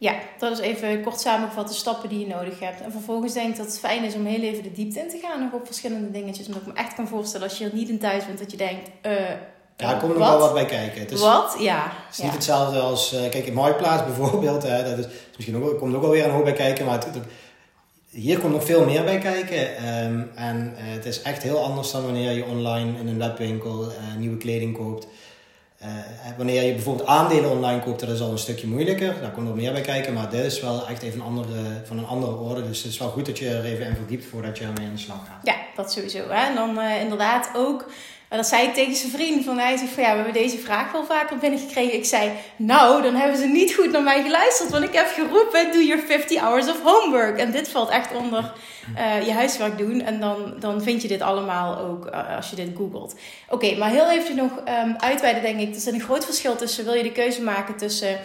Ja, 0.00 0.14
dat 0.38 0.52
is 0.52 0.58
even 0.58 1.02
kort 1.02 1.20
samengevat 1.20 1.68
de 1.68 1.74
stappen 1.74 2.08
die 2.08 2.18
je 2.18 2.26
nodig 2.26 2.60
hebt. 2.60 2.80
En 2.80 2.92
vervolgens 2.92 3.32
denk 3.32 3.50
ik 3.50 3.56
dat 3.56 3.66
het 3.66 3.78
fijn 3.78 4.04
is 4.04 4.14
om 4.14 4.24
heel 4.26 4.40
even 4.42 4.62
de 4.62 4.72
diepte 4.72 5.00
in 5.00 5.08
te 5.08 5.18
gaan 5.22 5.40
nog 5.40 5.52
op 5.52 5.66
verschillende 5.66 6.10
dingetjes. 6.10 6.46
Omdat 6.46 6.62
ik 6.62 6.68
me 6.68 6.74
echt 6.74 6.94
kan 6.94 7.08
voorstellen 7.08 7.48
als 7.48 7.58
je 7.58 7.64
er 7.64 7.74
niet 7.74 7.88
in 7.88 7.98
thuis 7.98 8.26
bent 8.26 8.38
dat 8.38 8.50
je 8.50 8.56
denkt, 8.56 8.90
eh 9.00 9.12
Ja, 9.80 9.92
er 9.94 9.96
komt 9.98 10.12
nog 10.12 10.22
wat? 10.22 10.28
wel 10.28 10.38
wat 10.38 10.54
bij 10.54 10.64
kijken. 10.64 11.00
Het 11.00 11.10
is, 11.10 11.20
Wat? 11.20 11.56
Ja. 11.58 11.82
Het 12.06 12.10
is 12.10 12.16
ja. 12.16 12.24
niet 12.24 12.32
hetzelfde 12.32 12.78
als, 12.80 13.12
eh, 13.12 13.20
kijk, 13.30 13.46
in 13.46 13.52
Marktplaats 13.52 14.04
bijvoorbeeld, 14.04 14.62
hè, 14.62 14.84
dat 14.90 14.98
is, 14.98 15.04
is 15.04 15.10
misschien 15.36 15.62
ook, 15.62 15.78
komt 15.78 15.94
ook 15.94 16.02
alweer 16.02 16.24
een 16.24 16.30
hoop 16.30 16.44
bij 16.44 16.52
kijken, 16.52 16.84
maar 16.86 16.94
het, 16.94 17.04
het- 17.04 17.24
hier 18.10 18.38
komt 18.38 18.52
nog 18.52 18.64
veel 18.64 18.84
meer 18.84 19.04
bij 19.04 19.18
kijken. 19.18 19.76
Ehm, 19.76 20.20
en 20.34 20.74
eh, 20.76 20.82
het 20.84 21.06
is 21.06 21.22
echt 21.22 21.42
heel 21.42 21.62
anders 21.64 21.90
dan 21.90 22.04
wanneer 22.04 22.30
je 22.32 22.44
online 22.44 22.98
in 22.98 23.08
een 23.08 23.18
webwinkel 23.18 23.82
eh, 23.90 24.16
nieuwe 24.18 24.36
kleding 24.36 24.76
koopt. 24.76 25.06
Wanneer 26.36 26.62
je 26.62 26.72
bijvoorbeeld 26.72 27.08
aandelen 27.08 27.50
online 27.50 27.80
koopt, 27.80 28.00
dat 28.00 28.08
is 28.08 28.20
al 28.20 28.30
een 28.30 28.38
stukje 28.38 28.66
moeilijker. 28.66 29.14
Daar 29.20 29.30
komt 29.30 29.46
nog 29.46 29.54
meer 29.56 29.72
bij 29.72 29.80
kijken, 29.80 30.12
maar 30.12 30.30
dit 30.30 30.44
is 30.44 30.60
wel 30.60 30.86
echt 30.88 31.02
even 31.02 31.20
een 31.20 31.26
andere, 31.26 31.52
van 31.84 31.98
een 31.98 32.06
andere 32.06 32.34
orde. 32.34 32.66
Dus 32.68 32.82
het 32.82 32.92
is 32.92 32.98
wel 32.98 33.08
goed 33.08 33.26
dat 33.26 33.38
je 33.38 33.48
er 33.48 33.64
even 33.64 33.86
in 33.86 33.96
verdiept 33.96 34.24
voordat 34.30 34.58
je 34.58 34.64
ermee 34.64 34.86
aan 34.86 34.92
de 34.94 35.00
slag 35.00 35.16
gaat. 35.26 35.40
Ja, 35.42 35.54
dat 35.78 35.92
sowieso. 35.92 36.28
Hè? 36.28 36.46
En 36.46 36.54
dan 36.54 36.80
eh, 36.80 37.00
inderdaad 37.00 37.50
ook, 37.54 37.84
eh, 38.28 38.38
dat 38.38 38.46
zei 38.46 38.66
ik 38.66 38.74
tegen 38.74 38.94
zijn 38.94 39.12
vriend, 39.12 39.44
van 39.44 39.58
hij 39.58 39.76
zegt 39.76 39.92
van 39.92 40.02
ja, 40.02 40.08
we 40.08 40.14
hebben 40.14 40.32
deze 40.32 40.58
vraag 40.58 40.92
wel 40.92 41.04
vaker 41.04 41.36
binnengekregen. 41.38 41.94
Ik 41.94 42.04
zei, 42.04 42.30
nou, 42.56 43.02
dan 43.02 43.14
hebben 43.14 43.38
ze 43.38 43.46
niet 43.46 43.74
goed 43.74 43.90
naar 43.92 44.02
mij 44.02 44.22
geluisterd, 44.22 44.70
want 44.70 44.84
ik 44.84 44.92
heb 44.92 45.06
geroepen, 45.14 45.72
doe 45.72 45.86
your 45.86 46.02
50 46.06 46.40
hours 46.40 46.68
of 46.68 46.82
homework. 46.82 47.38
En 47.38 47.50
dit 47.50 47.68
valt 47.68 47.88
echt 47.88 48.14
onder 48.14 48.52
eh, 48.96 49.26
je 49.26 49.32
huiswerk 49.32 49.78
doen 49.78 50.00
en 50.00 50.20
dan, 50.20 50.54
dan 50.60 50.82
vind 50.82 51.02
je 51.02 51.08
dit 51.08 51.20
allemaal 51.20 51.78
ook 51.78 52.06
als 52.36 52.50
je 52.50 52.56
dit 52.56 52.70
googelt. 52.76 53.14
Oké, 53.48 53.76
maar 53.76 53.90
heel 53.90 54.10
even 54.10 54.36
nog 54.36 54.50
um, 54.84 54.96
uitweiden 54.98 55.42
denk 55.42 55.60
ik, 55.60 55.74
er 55.74 55.80
zit 55.80 55.94
een 55.94 56.00
groot 56.00 56.24
verschil 56.24 56.56
tussen, 56.56 56.84
wil 56.84 56.94
je 56.94 57.02
de 57.02 57.12
keuze 57.12 57.42
maken 57.42 57.76
tussen... 57.76 58.18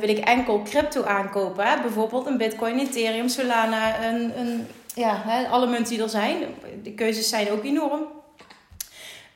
Wil 0.00 0.08
ik 0.08 0.18
enkel 0.18 0.62
crypto 0.62 1.02
aankopen, 1.02 1.66
hè? 1.66 1.80
bijvoorbeeld 1.80 2.26
een 2.26 2.36
bitcoin, 2.36 2.78
ethereum, 2.78 3.28
solana, 3.28 4.04
een, 4.04 4.38
een, 4.38 4.66
ja, 4.94 5.44
alle 5.50 5.66
munten 5.66 5.94
die 5.94 6.02
er 6.02 6.08
zijn. 6.08 6.54
De 6.82 6.92
keuzes 6.92 7.28
zijn 7.28 7.50
ook 7.50 7.64
enorm. 7.64 8.06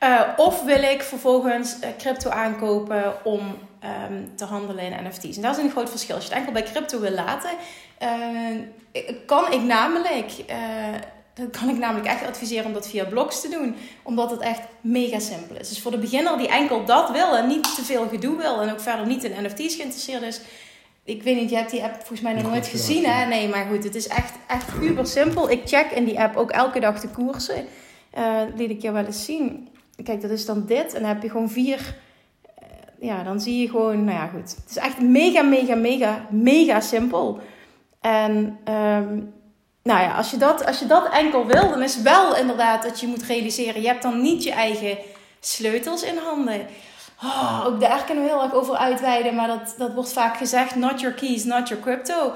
Uh, 0.03 0.21
of 0.37 0.63
wil 0.63 0.83
ik 0.83 1.01
vervolgens 1.01 1.75
uh, 1.83 1.89
crypto 1.97 2.29
aankopen 2.29 3.25
om 3.25 3.39
um, 4.09 4.35
te 4.35 4.45
handelen 4.45 4.83
in 4.83 5.07
NFT's. 5.07 5.35
En 5.35 5.41
daar 5.41 5.51
is 5.51 5.57
een 5.57 5.71
groot 5.71 5.89
verschil. 5.89 6.15
Als 6.15 6.23
je 6.23 6.29
het 6.29 6.39
enkel 6.39 6.53
bij 6.53 6.63
crypto 6.63 6.99
wil 6.99 7.11
laten, 7.11 7.49
uh, 8.01 9.09
kan 9.25 9.51
ik 9.51 9.61
namelijk... 9.61 10.31
Dan 11.33 11.49
kan 11.49 11.69
ik 11.69 11.77
namelijk 11.77 12.07
echt 12.07 12.27
adviseren 12.27 12.65
om 12.65 12.73
dat 12.73 12.87
via 12.87 13.05
blogs 13.05 13.41
te 13.41 13.49
doen. 13.49 13.75
Omdat 14.03 14.31
het 14.31 14.39
echt 14.39 14.61
mega 14.81 15.19
simpel 15.19 15.55
is. 15.55 15.69
Dus 15.69 15.81
voor 15.81 15.91
de 15.91 15.97
beginner 15.97 16.37
die 16.37 16.47
enkel 16.47 16.85
dat 16.85 17.11
wil 17.11 17.35
en 17.37 17.47
niet 17.47 17.75
te 17.75 17.83
veel 17.83 18.07
gedoe 18.07 18.37
wil. 18.37 18.61
En 18.61 18.71
ook 18.71 18.79
verder 18.79 19.05
niet 19.05 19.23
in 19.23 19.43
NFT's 19.43 19.75
geïnteresseerd 19.75 20.21
is. 20.21 20.41
Ik 21.05 21.23
weet 21.23 21.35
niet, 21.35 21.49
je 21.49 21.55
hebt 21.55 21.71
die 21.71 21.83
app 21.83 21.95
volgens 21.95 22.21
mij 22.21 22.33
nog 22.33 22.43
nooit 22.43 22.67
gezien, 22.67 23.05
hè? 23.05 23.25
Nee, 23.25 23.47
maar 23.47 23.65
goed, 23.65 23.83
het 23.83 23.95
is 23.95 24.07
echt, 24.07 24.33
echt 24.47 24.69
super 24.81 25.07
simpel. 25.07 25.49
Ik 25.49 25.61
check 25.65 25.91
in 25.91 26.05
die 26.05 26.19
app 26.19 26.35
ook 26.35 26.51
elke 26.51 26.79
dag 26.79 26.99
de 26.99 27.07
koersen. 27.07 27.65
Uh, 28.17 28.41
liet 28.55 28.69
ik 28.69 28.81
je 28.81 28.91
wel 28.91 29.05
eens 29.05 29.25
zien. 29.25 29.67
Kijk, 30.03 30.21
dat 30.21 30.31
is 30.31 30.45
dan 30.45 30.65
dit. 30.65 30.93
En 30.93 30.99
dan 31.01 31.09
heb 31.09 31.21
je 31.21 31.29
gewoon 31.29 31.49
vier... 31.49 31.95
Uh, 32.59 33.07
ja, 33.07 33.23
dan 33.23 33.41
zie 33.41 33.61
je 33.61 33.69
gewoon... 33.69 34.03
Nou 34.03 34.17
ja, 34.17 34.27
goed. 34.27 34.55
Het 34.55 34.69
is 34.69 34.77
echt 34.77 35.01
mega, 35.01 35.41
mega, 35.41 35.75
mega, 35.75 36.25
mega 36.29 36.79
simpel. 36.79 37.39
En... 38.01 38.59
Um, 38.69 39.33
nou 39.83 40.01
ja, 40.01 40.15
als 40.15 40.31
je, 40.31 40.37
dat, 40.37 40.65
als 40.65 40.79
je 40.79 40.85
dat 40.85 41.09
enkel 41.11 41.45
wil, 41.45 41.69
dan 41.69 41.83
is 41.83 42.01
wel 42.01 42.35
inderdaad 42.35 42.83
dat 42.83 42.99
je 42.99 43.07
moet 43.07 43.23
realiseren. 43.23 43.81
Je 43.81 43.87
hebt 43.87 44.01
dan 44.01 44.21
niet 44.21 44.43
je 44.43 44.51
eigen 44.51 44.97
sleutels 45.39 46.03
in 46.03 46.17
handen. 46.17 46.67
Oh, 47.23 47.63
ook 47.65 47.79
daar 47.79 48.03
kunnen 48.03 48.23
we 48.23 48.29
heel 48.29 48.43
erg 48.43 48.53
over 48.53 48.75
uitweiden, 48.75 49.35
maar 49.35 49.47
dat, 49.47 49.75
dat 49.77 49.93
wordt 49.93 50.13
vaak 50.13 50.37
gezegd: 50.37 50.75
not 50.75 50.99
your 50.99 51.15
keys, 51.15 51.43
not 51.43 51.67
your 51.67 51.83
crypto. 51.83 52.33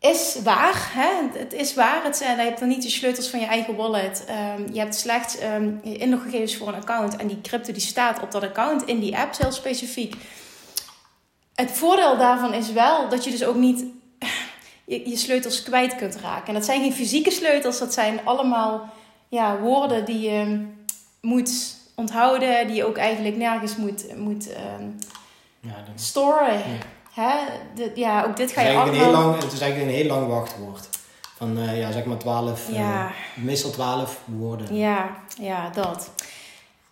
Is 0.00 0.38
waar, 0.42 0.90
hè? 0.94 1.38
het 1.38 1.52
is 1.52 1.74
waar. 1.74 2.04
Het, 2.04 2.18
je 2.18 2.24
hebt 2.24 2.58
dan 2.58 2.68
niet 2.68 2.82
de 2.82 2.90
sleutels 2.90 3.28
van 3.28 3.40
je 3.40 3.46
eigen 3.46 3.76
wallet. 3.76 4.26
Um, 4.58 4.72
je 4.72 4.78
hebt 4.78 4.94
slechts 4.94 5.42
um, 5.42 5.80
inloggegevens 5.82 6.56
voor 6.56 6.68
een 6.68 6.74
account. 6.74 7.16
En 7.16 7.26
die 7.26 7.40
crypto 7.40 7.72
die 7.72 7.82
staat 7.82 8.22
op 8.22 8.30
dat 8.30 8.42
account 8.42 8.84
in 8.84 9.00
die 9.00 9.18
app, 9.18 9.36
heel 9.38 9.52
specifiek. 9.52 10.14
Het 11.54 11.70
voordeel 11.70 12.16
daarvan 12.16 12.54
is 12.54 12.72
wel 12.72 13.08
dat 13.08 13.24
je 13.24 13.30
dus 13.30 13.44
ook 13.44 13.56
niet 13.56 13.84
je, 14.86 15.08
je 15.08 15.16
sleutels 15.16 15.62
kwijt 15.62 15.96
kunt 15.96 16.16
raken. 16.16 16.46
En 16.46 16.54
dat 16.54 16.64
zijn 16.64 16.80
geen 16.80 16.92
fysieke 16.92 17.30
sleutels, 17.30 17.78
dat 17.78 17.92
zijn 17.92 18.20
allemaal 18.24 18.92
ja, 19.28 19.58
woorden 19.58 20.04
die 20.04 20.20
je 20.20 20.66
moet 21.20 21.75
onthouden, 21.96 22.66
die 22.66 22.76
je 22.76 22.86
ook 22.86 22.96
eigenlijk 22.96 23.36
nergens 23.36 23.76
moet, 23.76 24.16
moet 24.16 24.48
uh, 24.48 24.54
ja, 25.60 25.74
storen. 25.94 26.60
Hè? 27.12 27.34
De, 27.74 27.92
ja, 27.94 28.24
ook 28.24 28.36
dit 28.36 28.52
ga 28.52 28.62
je 28.62 28.76
allemaal... 28.76 28.94
Heel 28.94 29.10
lang, 29.10 29.42
het 29.42 29.52
is 29.52 29.60
eigenlijk 29.60 29.90
een 29.90 29.96
heel 29.96 30.08
lang 30.08 30.28
wachtwoord. 30.28 30.88
Van 31.36 31.58
uh, 31.58 31.78
ja, 31.78 31.92
zeg 31.92 32.04
maar 32.04 32.18
12, 32.18 32.72
ja. 32.72 33.04
Uh, 33.04 33.44
meestal 33.44 33.70
12 33.70 34.20
woorden. 34.24 34.76
Ja, 34.76 35.16
ja, 35.40 35.70
dat. 35.70 36.10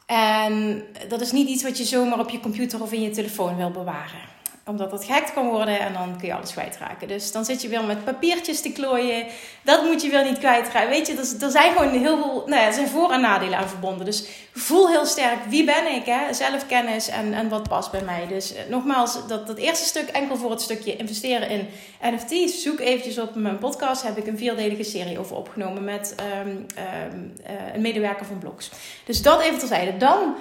En 0.06 0.82
dat 1.08 1.20
is 1.20 1.32
niet 1.32 1.48
iets 1.48 1.62
wat 1.62 1.78
je 1.78 1.84
zomaar 1.84 2.18
op 2.18 2.30
je 2.30 2.40
computer 2.40 2.82
of 2.82 2.92
in 2.92 3.02
je 3.02 3.10
telefoon 3.10 3.56
wil 3.56 3.70
bewaren 3.70 4.33
omdat 4.66 4.90
dat 4.90 5.04
gehackt 5.04 5.32
kan 5.32 5.48
worden 5.48 5.80
en 5.80 5.92
dan 5.92 6.16
kun 6.18 6.28
je 6.28 6.34
alles 6.34 6.52
kwijtraken. 6.52 7.08
Dus 7.08 7.32
dan 7.32 7.44
zit 7.44 7.62
je 7.62 7.68
weer 7.68 7.84
met 7.84 8.04
papiertjes 8.04 8.60
te 8.60 8.72
klooien. 8.72 9.26
Dat 9.62 9.84
moet 9.84 10.02
je 10.02 10.10
weer 10.10 10.24
niet 10.24 10.38
kwijtraken. 10.38 10.88
Weet 10.88 11.06
je, 11.06 11.36
er, 11.40 11.50
zijn 11.50 11.72
gewoon 11.72 11.98
heel 11.98 12.16
veel... 12.22 12.42
Nou 12.46 12.60
ja, 12.60 12.66
er 12.66 12.72
zijn 12.72 12.88
voor- 12.88 13.12
en 13.12 13.20
nadelen 13.20 13.58
aan 13.58 13.68
verbonden. 13.68 14.04
Dus 14.04 14.26
voel 14.52 14.88
heel 14.88 15.06
sterk, 15.06 15.44
wie 15.48 15.64
ben 15.64 15.94
ik? 15.94 16.04
Hè? 16.04 16.32
Zelfkennis 16.32 17.08
en, 17.08 17.32
en 17.32 17.48
wat 17.48 17.68
past 17.68 17.90
bij 17.90 18.02
mij. 18.02 18.26
Dus 18.26 18.54
eh, 18.54 18.62
nogmaals, 18.68 19.26
dat, 19.26 19.46
dat 19.46 19.58
eerste 19.58 19.84
stuk 19.84 20.08
enkel 20.08 20.36
voor 20.36 20.50
het 20.50 20.60
stukje 20.60 20.96
investeren 20.96 21.48
in 21.48 21.68
NFT's. 22.02 22.62
Zoek 22.62 22.80
eventjes 22.80 23.18
op 23.18 23.34
mijn 23.34 23.58
podcast. 23.58 24.02
Heb 24.02 24.16
ik 24.16 24.26
een 24.26 24.38
vierdelige 24.38 24.82
serie 24.82 25.18
over 25.18 25.36
opgenomen 25.36 25.84
met 25.84 26.14
um, 26.46 26.48
um, 26.48 27.34
uh, 27.40 27.74
een 27.74 27.80
medewerker 27.80 28.26
van 28.26 28.38
Blogs. 28.38 28.70
Dus 29.04 29.22
dat 29.22 29.40
even 29.40 29.58
terzijde. 29.58 29.96
Dan 29.96 30.34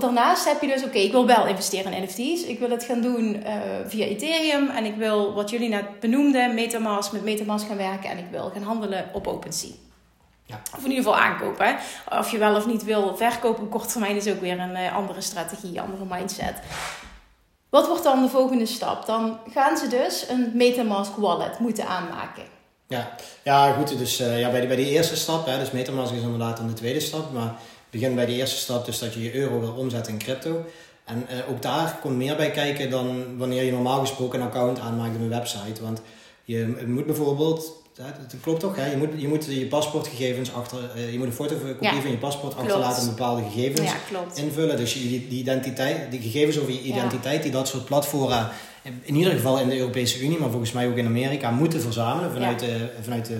Daarnaast 0.00 0.44
heb 0.44 0.60
je 0.60 0.66
dus, 0.66 0.84
oké, 0.84 0.98
ik 0.98 1.12
wil 1.12 1.26
wel 1.26 1.46
investeren 1.46 1.92
in 1.92 2.02
NFT's. 2.02 2.42
Ik 2.42 2.58
wil 2.58 2.70
het 2.70 2.84
gaan 2.84 3.00
doen 3.00 3.36
uh, 3.36 3.52
via 3.86 4.06
Ethereum. 4.06 4.68
En 4.68 4.84
ik 4.84 4.94
wil, 4.94 5.34
wat 5.34 5.50
jullie 5.50 5.68
net 5.68 6.00
benoemden, 6.00 6.54
Metamask, 6.54 7.12
met 7.12 7.24
Metamask 7.24 7.66
gaan 7.66 7.76
werken. 7.76 8.10
En 8.10 8.18
ik 8.18 8.26
wil 8.30 8.50
gaan 8.50 8.62
handelen 8.62 9.10
op 9.12 9.26
OpenSea. 9.26 9.70
Ja. 10.46 10.60
Of 10.76 10.84
in 10.84 10.90
ieder 10.90 11.04
geval 11.04 11.16
aankopen. 11.16 11.76
Of 12.18 12.30
je 12.30 12.38
wel 12.38 12.56
of 12.56 12.66
niet 12.66 12.84
wil 12.84 13.16
verkopen 13.16 13.62
op 13.62 13.70
korte 13.70 13.88
termijn 13.88 14.16
is 14.16 14.28
ook 14.28 14.40
weer 14.40 14.58
een 14.60 14.76
uh, 14.76 14.96
andere 14.96 15.20
strategie, 15.20 15.80
andere 15.80 16.04
mindset. 16.08 16.54
Wat 17.70 17.86
wordt 17.86 18.02
dan 18.02 18.22
de 18.22 18.28
volgende 18.28 18.66
stap? 18.66 19.06
Dan 19.06 19.38
gaan 19.50 19.76
ze 19.76 19.88
dus 19.88 20.28
een 20.28 20.50
Metamask 20.54 21.16
wallet 21.16 21.58
moeten 21.58 21.86
aanmaken. 21.86 22.53
Ja, 22.94 23.14
ja 23.42 23.72
goed. 23.72 23.98
Dus 23.98 24.20
uh, 24.20 24.40
ja, 24.40 24.50
bij, 24.50 24.58
die, 24.58 24.68
bij 24.68 24.76
die 24.76 24.90
eerste 24.90 25.16
stap, 25.16 25.46
hè, 25.46 25.58
dus 25.58 25.70
Metamask 25.70 26.12
is 26.12 26.20
inderdaad 26.20 26.56
dan 26.56 26.66
de 26.66 26.72
tweede 26.72 27.00
stap. 27.00 27.32
Maar 27.32 27.54
begin 27.90 28.14
bij 28.14 28.26
de 28.26 28.32
eerste 28.32 28.56
stap, 28.56 28.84
dus 28.84 28.98
dat 28.98 29.14
je 29.14 29.22
je 29.22 29.34
euro 29.34 29.60
wil 29.60 29.72
omzetten 29.72 30.12
in 30.12 30.18
crypto. 30.18 30.64
En 31.04 31.26
uh, 31.30 31.50
ook 31.50 31.62
daar 31.62 31.98
komt 32.00 32.16
meer 32.16 32.36
bij 32.36 32.50
kijken 32.50 32.90
dan 32.90 33.38
wanneer 33.38 33.62
je 33.62 33.72
normaal 33.72 34.00
gesproken 34.00 34.40
een 34.40 34.46
account 34.46 34.78
aanmaakt 34.78 35.14
op 35.14 35.20
een 35.20 35.28
website. 35.28 35.82
Want 35.82 36.00
je 36.44 36.84
moet 36.86 37.06
bijvoorbeeld, 37.06 37.82
dat 37.94 38.40
klopt 38.40 38.60
toch, 38.60 38.76
hè? 38.76 38.90
Je, 38.90 38.96
moet, 38.96 39.08
je 39.16 39.28
moet 39.28 39.44
je 39.44 39.66
paspoortgegevens 39.66 40.52
achter, 40.52 40.78
uh, 40.96 41.12
je 41.12 41.18
moet 41.18 41.26
een 41.26 41.32
fotocopie 41.32 42.00
van 42.00 42.10
je 42.10 42.16
paspoort 42.16 42.56
achterlaten 42.56 43.02
en 43.02 43.08
bepaalde 43.08 43.42
gegevens 43.42 43.90
ja, 43.90 44.24
invullen. 44.34 44.76
Dus 44.76 44.94
je, 44.94 45.08
die, 45.08 45.28
identiteit, 45.28 46.10
die 46.10 46.20
gegevens 46.20 46.58
over 46.58 46.72
je 46.72 46.82
identiteit 46.82 47.42
die 47.42 47.52
dat 47.52 47.68
soort 47.68 47.84
platformen 47.84 48.48
in 49.02 49.14
ieder 49.14 49.32
geval 49.32 49.58
in 49.58 49.68
de 49.68 49.78
Europese 49.78 50.20
Unie, 50.20 50.38
maar 50.38 50.50
volgens 50.50 50.72
mij 50.72 50.88
ook 50.88 50.96
in 50.96 51.06
Amerika, 51.06 51.50
moeten 51.50 51.80
verzamelen 51.80 52.32
vanuit 52.32 52.58
de, 52.58 52.88
vanuit 53.02 53.26
de 53.26 53.38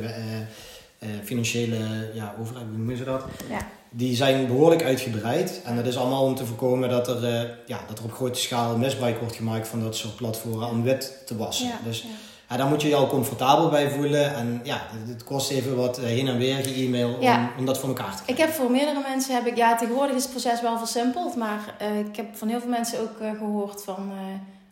uh, 0.98 1.08
financiële 1.24 2.10
ja, 2.14 2.34
overheid, 2.40 2.66
hoe 2.66 2.76
noemen 2.76 2.96
ze 2.96 3.04
dat? 3.04 3.24
Ja 3.50 3.66
die 3.96 4.16
zijn 4.16 4.46
behoorlijk 4.46 4.82
uitgebreid. 4.82 5.60
En 5.64 5.76
dat 5.76 5.86
is 5.86 5.96
allemaal 5.96 6.24
om 6.24 6.34
te 6.34 6.46
voorkomen 6.46 6.88
dat 6.88 7.08
er, 7.08 7.22
uh, 7.22 7.50
ja, 7.66 7.80
dat 7.88 7.98
er 7.98 8.04
op 8.04 8.12
grote 8.12 8.38
schaal 8.40 8.76
misbruik 8.76 9.18
wordt 9.18 9.36
gemaakt 9.36 9.68
van 9.68 9.80
dat 9.80 9.96
soort 9.96 10.16
platformen 10.16 10.68
om 10.68 10.82
wit 10.82 11.22
te 11.26 11.36
wassen. 11.36 11.70
dus 11.84 12.04
ja. 12.48 12.56
daar 12.56 12.66
moet 12.66 12.82
je 12.82 12.88
je 12.88 12.94
al 12.94 13.06
comfortabel 13.06 13.68
bij 13.68 13.90
voelen. 13.90 14.34
En 14.34 14.60
ja, 14.64 14.80
het, 15.08 15.24
kost 15.24 15.50
even 15.50 15.76
wat 15.76 15.98
eh, 15.98 16.04
heen 16.04 16.28
en 16.28 16.38
weer 16.38 16.66
e-mail 16.76 17.14
om, 17.14 17.50
om 17.58 17.66
dat 17.66 17.78
voor 17.78 17.88
elkaar 17.88 18.16
te 18.16 18.22
krijgen. 18.22 18.34
Ik 18.34 18.38
heb 18.38 18.50
voor 18.50 18.70
meerdere 18.70 19.00
mensen, 19.08 19.34
heb 19.34 19.46
ik, 19.46 19.56
ja 19.56 19.76
tegenwoordig 19.76 20.16
is 20.16 20.22
het 20.22 20.30
proces 20.30 20.60
wel 20.60 20.78
versimpeld. 20.78 21.36
Maar 21.36 21.74
uh, 21.82 21.98
ik 21.98 22.16
heb 22.16 22.36
van 22.36 22.48
heel 22.48 22.60
veel 22.60 22.68
mensen 22.68 23.00
ook 23.00 23.36
gehoord 23.38 23.82
van 23.82 24.12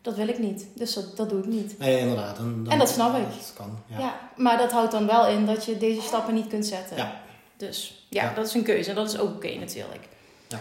dat 0.02 0.16
wil 0.16 0.28
ik 0.28 0.38
niet. 0.38 0.66
Dus 0.74 0.94
dat, 0.94 1.16
dat 1.16 1.28
doe 1.28 1.38
ik 1.38 1.46
niet. 1.46 1.78
Nee, 1.78 1.98
inderdaad. 1.98 2.36
Dan, 2.36 2.64
dan, 2.64 2.72
en 2.72 2.78
dat 2.78 2.88
snap 2.88 3.16
ik. 3.16 3.24
Dat 3.24 3.52
kan, 3.56 3.78
ja. 3.86 3.98
ja. 3.98 4.20
Maar 4.36 4.58
dat 4.58 4.72
houdt 4.72 4.92
dan 4.92 5.06
wel 5.06 5.26
in 5.26 5.46
dat 5.46 5.64
je 5.64 5.78
deze 5.78 6.00
stappen 6.00 6.34
niet 6.34 6.46
kunt 6.46 6.66
zetten. 6.66 6.96
Ja. 6.96 7.20
Dus 7.56 8.06
ja, 8.08 8.32
dat 8.34 8.46
is 8.46 8.54
een 8.54 8.62
keuze 8.62 8.90
en 8.90 8.96
dat 8.96 9.08
is 9.08 9.18
ook 9.18 9.34
oké 9.34 9.54
natuurlijk. 9.54 10.08
Ja. 10.48 10.60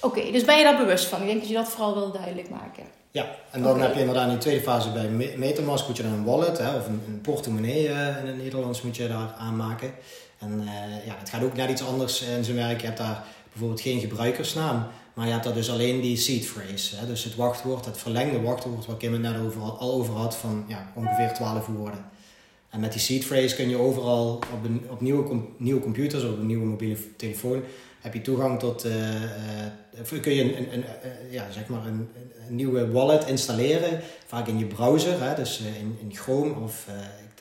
Oké, 0.00 0.30
dus 0.32 0.44
ben 0.44 0.56
je 0.56 0.62
daar 0.62 0.76
bewust 0.76 1.04
van? 1.06 1.20
Ik 1.20 1.26
denk 1.26 1.38
dat 1.38 1.48
je 1.48 1.54
dat 1.54 1.68
vooral 1.68 1.94
wil 1.94 2.12
duidelijk 2.12 2.50
maken. 2.50 2.84
Ja, 3.16 3.36
en 3.50 3.62
dan 3.62 3.80
heb 3.80 3.94
je 3.94 4.00
inderdaad 4.00 4.28
in 4.28 4.34
de 4.34 4.40
tweede 4.40 4.60
fase 4.60 4.90
bij 4.90 5.08
Metamask 5.36 5.86
moet 5.86 5.96
je 5.96 6.02
dan 6.02 6.12
een 6.12 6.24
wallet 6.24 6.58
hè, 6.58 6.76
of 6.76 6.86
een, 6.86 7.00
een 7.06 7.20
portemonnee 7.20 7.88
uh, 7.88 8.18
in 8.20 8.26
het 8.26 8.36
Nederlands 8.36 8.82
moet 8.82 8.96
je 8.96 9.08
daar 9.08 9.34
aanmaken. 9.38 9.92
En 10.38 10.60
uh, 10.60 11.06
ja, 11.06 11.14
het 11.18 11.30
gaat 11.30 11.42
ook 11.42 11.56
net 11.56 11.70
iets 11.70 11.84
anders 11.84 12.22
in 12.22 12.44
zijn 12.44 12.56
werk. 12.56 12.80
Je 12.80 12.86
hebt 12.86 12.98
daar 12.98 13.24
bijvoorbeeld 13.50 13.80
geen 13.80 14.00
gebruikersnaam, 14.00 14.86
maar 15.14 15.26
je 15.26 15.32
hebt 15.32 15.44
daar 15.44 15.54
dus 15.54 15.70
alleen 15.70 16.00
die 16.00 16.16
seed 16.16 16.46
phrase. 16.46 16.96
Hè, 16.96 17.06
dus 17.06 17.24
het 17.24 17.34
wachtwoord, 17.34 17.84
het 17.84 17.98
verlengde 17.98 18.40
wachtwoord 18.40 18.86
waar 18.86 18.96
Kim 18.96 19.12
het 19.12 19.22
net 19.22 19.40
over, 19.46 19.62
al 19.62 19.92
over 19.92 20.14
had 20.14 20.36
van 20.36 20.64
ja, 20.68 20.92
ongeveer 20.94 21.32
12 21.34 21.66
woorden. 21.66 22.04
En 22.70 22.80
met 22.80 22.92
die 22.92 23.00
seed 23.00 23.24
phrase 23.24 23.54
kun 23.54 23.68
je 23.68 23.76
overal 23.76 24.34
op, 24.34 24.64
een, 24.64 24.86
op 24.88 25.00
nieuwe, 25.00 25.40
nieuwe 25.56 25.80
computers 25.80 26.24
of 26.24 26.30
op 26.30 26.38
een 26.38 26.46
nieuwe 26.46 26.66
mobiele 26.66 27.16
telefoon 27.16 27.62
heb 28.06 28.14
je 28.14 28.20
toegang 28.20 28.58
tot, 28.58 28.86
uh, 28.86 29.22
uh, 30.12 30.20
kun 30.20 30.34
je 30.34 30.42
een, 30.42 30.58
een, 30.58 30.72
een 30.72 30.84
uh, 31.04 31.32
ja, 31.32 31.50
zeg 31.50 31.66
maar 31.66 31.86
een, 31.86 32.08
een, 32.46 32.56
nieuwe 32.56 32.90
wallet 32.90 33.26
installeren, 33.26 34.00
vaak 34.26 34.46
in 34.46 34.58
je 34.58 34.66
browser, 34.66 35.22
hè, 35.22 35.34
dus 35.34 35.60
in, 35.60 35.98
in 36.00 36.16
Chrome 36.16 36.54
of, 36.54 36.86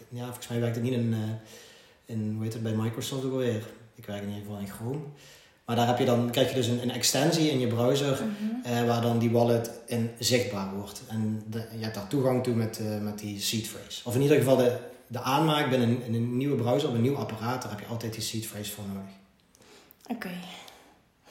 ja, 0.10 0.24
volgens 0.24 0.48
mij 0.48 0.60
werkt 0.60 0.76
het 0.76 0.84
niet 0.84 0.94
in, 0.94 1.16
in 2.06 2.32
hoe 2.34 2.44
heet 2.44 2.54
het 2.54 2.64
bij 2.64 2.72
Microsoft 2.72 3.26
ook 3.26 3.32
alweer. 3.32 3.64
Ik 3.96 4.06
werk 4.06 4.22
in 4.22 4.28
ieder 4.28 4.42
geval 4.42 4.60
in 4.60 4.68
Chrome. 4.68 5.00
Maar 5.66 5.76
daar 5.76 5.88
heb 5.88 5.98
je 5.98 6.06
dan, 6.06 6.32
krijg 6.32 6.50
je 6.50 6.56
dus 6.56 6.68
een, 6.68 6.82
een 6.82 6.92
extensie 6.92 7.50
in 7.50 7.60
je 7.60 7.68
browser 7.68 8.20
mhm. 8.64 8.86
waar 8.86 9.02
dan 9.02 9.20
die 9.20 9.32
wallet 9.32 9.72
in 9.86 10.12
zichtbaar 10.20 10.76
wordt. 10.76 11.02
En 11.08 11.44
de, 11.50 11.66
je 11.78 11.84
hebt 11.84 11.96
daar 11.96 12.08
toegang 12.08 12.44
toe 12.44 12.56
met, 12.56 12.80
met 13.02 13.20
die 13.20 13.42
seed 13.42 13.68
phrase. 13.68 14.02
Of 14.04 14.16
in 14.16 14.22
ieder 14.22 14.38
geval 14.38 14.58
de, 14.58 14.78
de 15.08 15.22
aanmaak 15.22 15.70
bij 15.70 15.80
een, 15.80 16.02
een 16.08 16.38
nieuwe 16.38 16.56
browser, 16.56 16.90
op 16.90 16.96
een 16.96 17.02
nieuw 17.02 17.16
apparaat, 17.16 17.62
daar 17.62 17.72
heb 17.72 17.80
je 17.80 17.86
altijd 17.86 18.14
die 18.14 18.22
seed 18.22 18.46
phrase 18.46 18.72
voor 18.72 18.84
nodig. 18.94 19.12
Oké. 20.08 20.30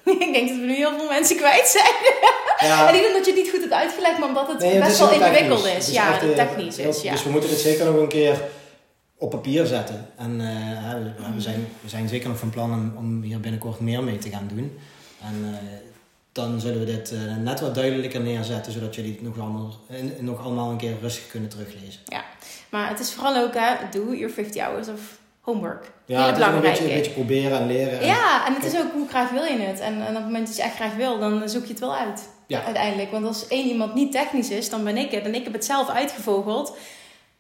ik 0.26 0.33
denk 0.33 0.49
dat 0.49 0.59
we 0.59 0.64
nu 0.64 0.75
heel 0.75 0.99
veel 0.99 1.09
mensen 1.09 1.37
kwijt 1.37 1.66
zijn. 1.66 1.95
Ja. 2.69 2.87
en 2.88 2.95
niet 2.95 3.07
omdat 3.07 3.25
je 3.25 3.33
het 3.33 3.43
niet 3.43 3.50
goed 3.50 3.61
hebt 3.61 3.73
uitgelegd, 3.73 4.19
maar 4.19 4.28
omdat 4.28 4.49
het 4.49 4.81
best 4.81 4.99
wel 4.99 5.12
ingewikkeld 5.12 5.66
is. 5.66 5.90
ja, 5.90 6.21
eh, 6.21 6.28
technisch 6.28 6.78
is. 6.78 7.02
Ja. 7.02 7.12
Dus 7.12 7.23
we 7.23 7.31
moeten 7.31 7.50
het 7.50 7.59
zeker 7.59 7.85
nog 7.85 7.97
een 7.97 8.09
keer 8.09 8.43
op 9.19 9.31
papier 9.31 9.66
zetten. 9.66 10.11
En 10.16 10.31
uh, 10.40 11.35
we, 11.35 11.40
zijn, 11.40 11.69
we 11.81 11.88
zijn 11.88 12.09
zeker 12.09 12.28
nog 12.28 12.38
van 12.38 12.50
plan 12.50 12.73
om, 12.73 12.93
om 12.97 13.23
hier 13.23 13.40
binnenkort 13.40 13.81
meer 13.81 14.02
mee 14.02 14.19
te 14.19 14.31
gaan 14.31 14.50
doen. 14.54 14.78
En 15.21 15.35
uh, 15.45 15.57
dan 16.33 16.61
zullen 16.61 16.78
we 16.78 16.85
dit 16.85 17.12
uh, 17.12 17.37
net 17.37 17.61
wat 17.61 17.75
duidelijker 17.75 18.21
neerzetten, 18.21 18.73
zodat 18.73 18.95
jullie 18.95 19.12
het 19.12 19.23
nog 19.23 19.38
allemaal, 19.38 19.81
nog 20.19 20.45
allemaal 20.45 20.71
een 20.71 20.76
keer 20.76 20.95
rustig 21.00 21.26
kunnen 21.26 21.49
teruglezen. 21.49 22.00
Ja, 22.04 22.25
maar 22.69 22.88
het 22.88 23.00
is 23.00 23.12
vooral 23.12 23.37
ook, 23.37 23.54
hè, 23.54 23.75
do 23.90 24.14
your 24.14 24.31
50 24.31 24.62
hours 24.62 24.88
of 24.88 25.00
homework. 25.45 25.93
Ja, 26.07 26.27
het 26.27 26.39
is 26.39 26.47
een 26.47 26.61
beetje, 26.61 26.85
een 26.85 26.95
beetje 26.95 27.13
proberen 27.13 27.59
en 27.59 27.67
leren. 27.67 28.07
ja, 28.07 28.47
en 28.47 28.55
het 28.55 28.65
is 28.65 28.77
ook 28.77 28.93
hoe 28.93 29.09
graag 29.09 29.31
wil 29.31 29.45
je 29.45 29.59
het. 29.59 29.81
En, 29.81 29.95
en 29.95 30.09
op 30.09 30.15
het 30.15 30.25
moment 30.25 30.47
dat 30.47 30.57
je 30.57 30.63
echt 30.63 30.75
graag 30.75 30.95
wil, 30.95 31.19
dan 31.19 31.49
zoek 31.49 31.63
je 31.63 31.71
het 31.71 31.81
wel 31.81 31.97
uit. 31.97 32.29
Ja. 32.47 32.65
Uiteindelijk. 32.65 33.11
Want 33.11 33.27
als 33.27 33.49
één 33.49 33.67
iemand 33.67 33.95
niet 33.95 34.13
technisch 34.13 34.51
is, 34.51 34.71
dan 34.71 34.85
ben 34.85 34.97
ik 34.97 35.11
het. 35.11 35.25
En 35.25 35.35
ik 35.35 35.45
heb 35.45 35.53
het 35.53 35.65
zelf 35.65 35.89
uitgevogeld. 35.89 36.77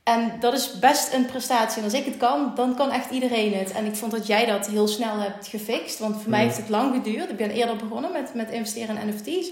En 0.02 0.32
dat 0.40 0.52
is 0.52 0.78
best 0.78 1.12
een 1.12 1.26
prestatie. 1.26 1.78
En 1.78 1.84
als 1.84 1.94
ik 1.94 2.04
het 2.04 2.16
kan, 2.16 2.52
dan 2.54 2.76
kan 2.76 2.90
echt 2.90 3.10
iedereen 3.10 3.54
het. 3.54 3.72
En 3.72 3.84
ik 3.86 3.96
vond 3.96 4.12
dat 4.12 4.26
jij 4.26 4.46
dat 4.46 4.66
heel 4.66 4.88
snel 4.88 5.18
hebt 5.18 5.46
gefixt. 5.46 5.98
Want 5.98 6.20
voor 6.20 6.30
mij 6.30 6.40
mm. 6.40 6.46
heeft 6.46 6.58
het 6.58 6.68
lang 6.68 6.94
geduurd. 6.94 7.30
Ik 7.30 7.36
ben 7.36 7.50
eerder 7.50 7.76
begonnen 7.76 8.12
met, 8.12 8.34
met 8.34 8.50
investeren 8.50 8.96
in 8.96 9.08
NFT's. 9.08 9.50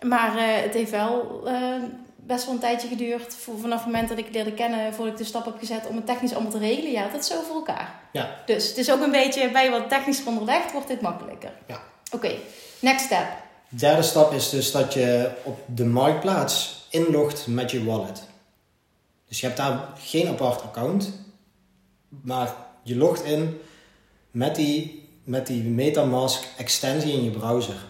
Maar 0.00 0.36
uh, 0.36 0.42
het 0.62 0.74
heeft 0.74 0.90
wel 0.90 1.42
uh, 1.46 1.82
best 2.26 2.44
wel 2.44 2.54
een 2.54 2.60
tijdje 2.60 2.88
geduurd 2.88 3.34
voor, 3.34 3.58
vanaf 3.58 3.78
het 3.78 3.86
moment 3.86 4.08
dat 4.08 4.18
ik 4.18 4.32
leerde 4.32 4.52
kennen, 4.52 4.94
voordat 4.94 5.12
ik 5.12 5.18
de 5.18 5.24
stap 5.24 5.44
heb 5.44 5.58
gezet 5.58 5.86
om 5.86 5.96
het 5.96 6.06
technisch 6.06 6.32
allemaal 6.32 6.50
te 6.50 6.58
regelen. 6.58 6.90
Ja, 6.90 7.08
dat 7.08 7.20
is 7.20 7.26
zo 7.26 7.42
voor 7.46 7.56
elkaar. 7.56 8.00
Ja. 8.12 8.42
Dus 8.46 8.68
het 8.68 8.76
is 8.76 8.90
ook 8.90 9.00
een 9.00 9.10
beetje, 9.10 9.50
bij 9.50 9.64
je 9.64 9.70
wat 9.70 9.88
technisch 9.88 10.24
onderlegd, 10.24 10.72
wordt 10.72 10.88
dit 10.88 11.00
makkelijker. 11.00 11.52
Ja. 11.66 11.82
Oké, 12.12 12.34
next 12.78 13.04
step. 13.04 13.26
De 13.68 13.76
derde 13.76 14.02
stap 14.02 14.32
is 14.32 14.50
dus 14.50 14.72
dat 14.72 14.94
je 14.94 15.30
op 15.42 15.58
de 15.66 15.84
marktplaats 15.84 16.86
inlogt 16.90 17.46
met 17.46 17.70
je 17.70 17.84
wallet. 17.84 18.22
Dus 19.28 19.40
je 19.40 19.46
hebt 19.46 19.58
daar 19.58 19.88
geen 19.98 20.28
apart 20.28 20.62
account, 20.62 21.12
maar 22.08 22.54
je 22.82 22.96
logt 22.96 23.24
in 23.24 23.60
met 24.30 24.54
die, 24.54 25.08
met 25.24 25.46
die 25.46 25.62
MetaMask 25.62 26.44
extensie 26.56 27.12
in 27.12 27.24
je 27.24 27.30
browser. 27.30 27.84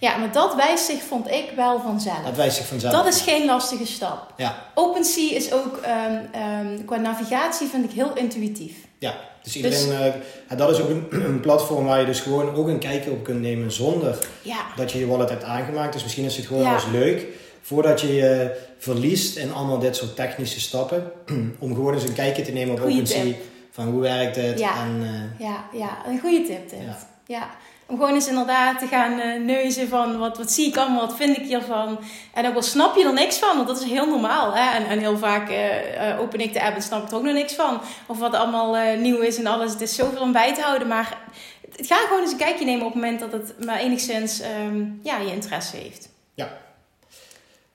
Ja, 0.00 0.16
maar 0.16 0.32
dat 0.32 0.54
wijst 0.54 0.84
zich, 0.84 1.02
vond 1.02 1.30
ik, 1.30 1.44
wel 1.56 1.80
vanzelf. 1.80 2.24
Dat 2.24 2.36
wijst 2.36 2.56
zich 2.56 2.66
vanzelf. 2.66 2.92
Dat 2.92 3.06
is 3.06 3.20
geen 3.20 3.46
lastige 3.46 3.86
stap. 3.86 4.32
Ja. 4.36 4.64
OpenSea 4.74 5.36
is 5.36 5.52
ook, 5.52 5.76
ehm, 5.76 6.16
ehm, 6.32 6.84
qua 6.84 6.96
navigatie 6.96 7.68
vind 7.68 7.84
ik 7.84 7.90
heel 7.90 8.10
intuïtief. 8.14 8.72
Ja, 8.98 9.14
dus 9.42 9.56
iedereen, 9.56 9.92
eh, 10.48 10.56
dat 10.58 10.70
is 10.70 10.80
ook 10.80 10.88
een, 10.88 11.06
een, 11.10 11.40
platform 11.40 11.84
waar 11.84 12.00
je 12.00 12.06
dus 12.06 12.20
gewoon 12.20 12.54
ook 12.54 12.66
een 12.66 12.78
kijkje 12.78 13.10
op 13.10 13.24
kunt 13.24 13.40
nemen 13.40 13.72
zonder 13.72 14.18
Ja. 14.42 14.66
dat 14.76 14.92
je 14.92 14.98
je 14.98 15.06
wallet 15.06 15.28
hebt 15.30 15.44
aangemaakt. 15.44 15.92
Dus 15.92 16.02
misschien 16.02 16.24
is 16.24 16.36
het 16.36 16.46
gewoon 16.46 16.62
Ja. 16.62 16.68
wel 16.68 16.78
eens 16.78 16.90
leuk 16.92 17.26
voordat 17.62 18.00
je 18.00 18.14
je 18.14 18.60
verliest 18.78 19.36
in 19.36 19.52
allemaal 19.52 19.78
dit 19.78 19.96
soort 19.96 20.16
technische 20.16 20.60
stappen. 20.60 21.12
om 21.58 21.74
gewoon 21.74 21.94
eens 21.94 22.02
een 22.04 22.14
kijkje 22.14 22.42
te 22.42 22.52
nemen 22.52 22.74
op 22.74 22.80
Goeie 22.80 22.94
OpenSea. 22.94 23.22
tip. 23.22 23.36
Van 23.70 23.86
hoe 23.86 24.00
werkt 24.00 24.36
het 24.36 24.58
Ja. 24.58 24.82
en... 24.84 25.02
eh, 25.38 25.46
Ja, 25.46 25.64
ja, 25.72 25.98
een 26.06 26.20
goede 26.20 26.42
tip 26.46 26.70
dit. 26.70 26.78
Ja. 26.86 26.98
Ja. 27.26 27.48
Om 27.90 27.96
gewoon 27.96 28.14
eens 28.14 28.28
inderdaad 28.28 28.78
te 28.78 28.86
gaan 28.86 29.20
eh, 29.20 29.40
neuzen 29.40 29.88
van 29.88 30.18
wat, 30.18 30.36
wat 30.36 30.52
zie 30.52 30.66
ik 30.66 30.76
allemaal, 30.76 31.06
wat 31.06 31.16
vind 31.16 31.36
ik 31.36 31.46
hiervan. 31.46 31.98
En 32.34 32.46
ook 32.46 32.54
al 32.54 32.62
snap 32.62 32.96
je 32.96 33.04
er 33.04 33.12
niks 33.12 33.38
van, 33.38 33.56
want 33.56 33.68
dat 33.68 33.80
is 33.80 33.90
heel 33.90 34.06
normaal. 34.06 34.54
Hè? 34.54 34.76
En, 34.76 34.86
en 34.86 34.98
heel 34.98 35.18
vaak 35.18 35.48
eh, 35.48 36.10
eh, 36.10 36.20
open 36.20 36.40
ik 36.40 36.52
de 36.52 36.62
app 36.62 36.76
en 36.76 36.82
snap 36.82 37.02
ik 37.02 37.10
er 37.10 37.16
ook 37.16 37.22
nog 37.22 37.32
niks 37.32 37.54
van. 37.54 37.80
Of 38.06 38.18
wat 38.18 38.34
allemaal 38.34 38.96
nieuw 38.96 39.20
is 39.20 39.36
en 39.36 39.46
alles. 39.46 39.72
Het 39.72 39.80
is 39.80 39.94
zoveel 39.94 40.20
om 40.20 40.32
bij 40.32 40.54
te 40.54 40.60
houden. 40.60 40.88
Maar 40.88 41.18
het 41.76 41.86
ga 41.86 41.96
gewoon 41.96 42.22
eens 42.22 42.32
een 42.32 42.38
kijkje 42.38 42.64
nemen 42.64 42.86
op 42.86 42.92
het 42.92 43.02
moment 43.02 43.20
dat 43.20 43.32
het 43.32 43.64
maar 43.64 43.78
enigszins 43.78 44.40
ehm, 44.40 44.84
ja, 45.02 45.18
je 45.18 45.32
interesse 45.32 45.76
heeft. 45.76 46.08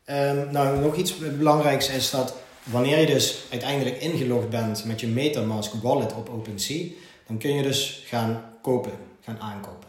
Ehm, 0.05 0.51
nou, 0.51 0.79
nog 0.79 0.95
iets 0.95 1.17
belangrijks 1.17 1.89
is 1.89 2.09
dat 2.09 2.35
wanneer 2.63 2.99
je 2.99 3.05
dus 3.05 3.43
uiteindelijk 3.51 4.01
ingelogd 4.01 4.49
bent 4.49 4.85
met 4.85 4.99
je 4.99 5.07
MetaMask 5.07 5.73
wallet 5.81 6.13
op 6.13 6.29
OpenSea, 6.29 6.85
dan 7.27 7.37
kun 7.37 7.53
je 7.53 7.63
dus 7.63 8.03
gaan 8.05 8.43
kopen, 8.61 8.91
gaan 9.21 9.39
aankopen. 9.39 9.82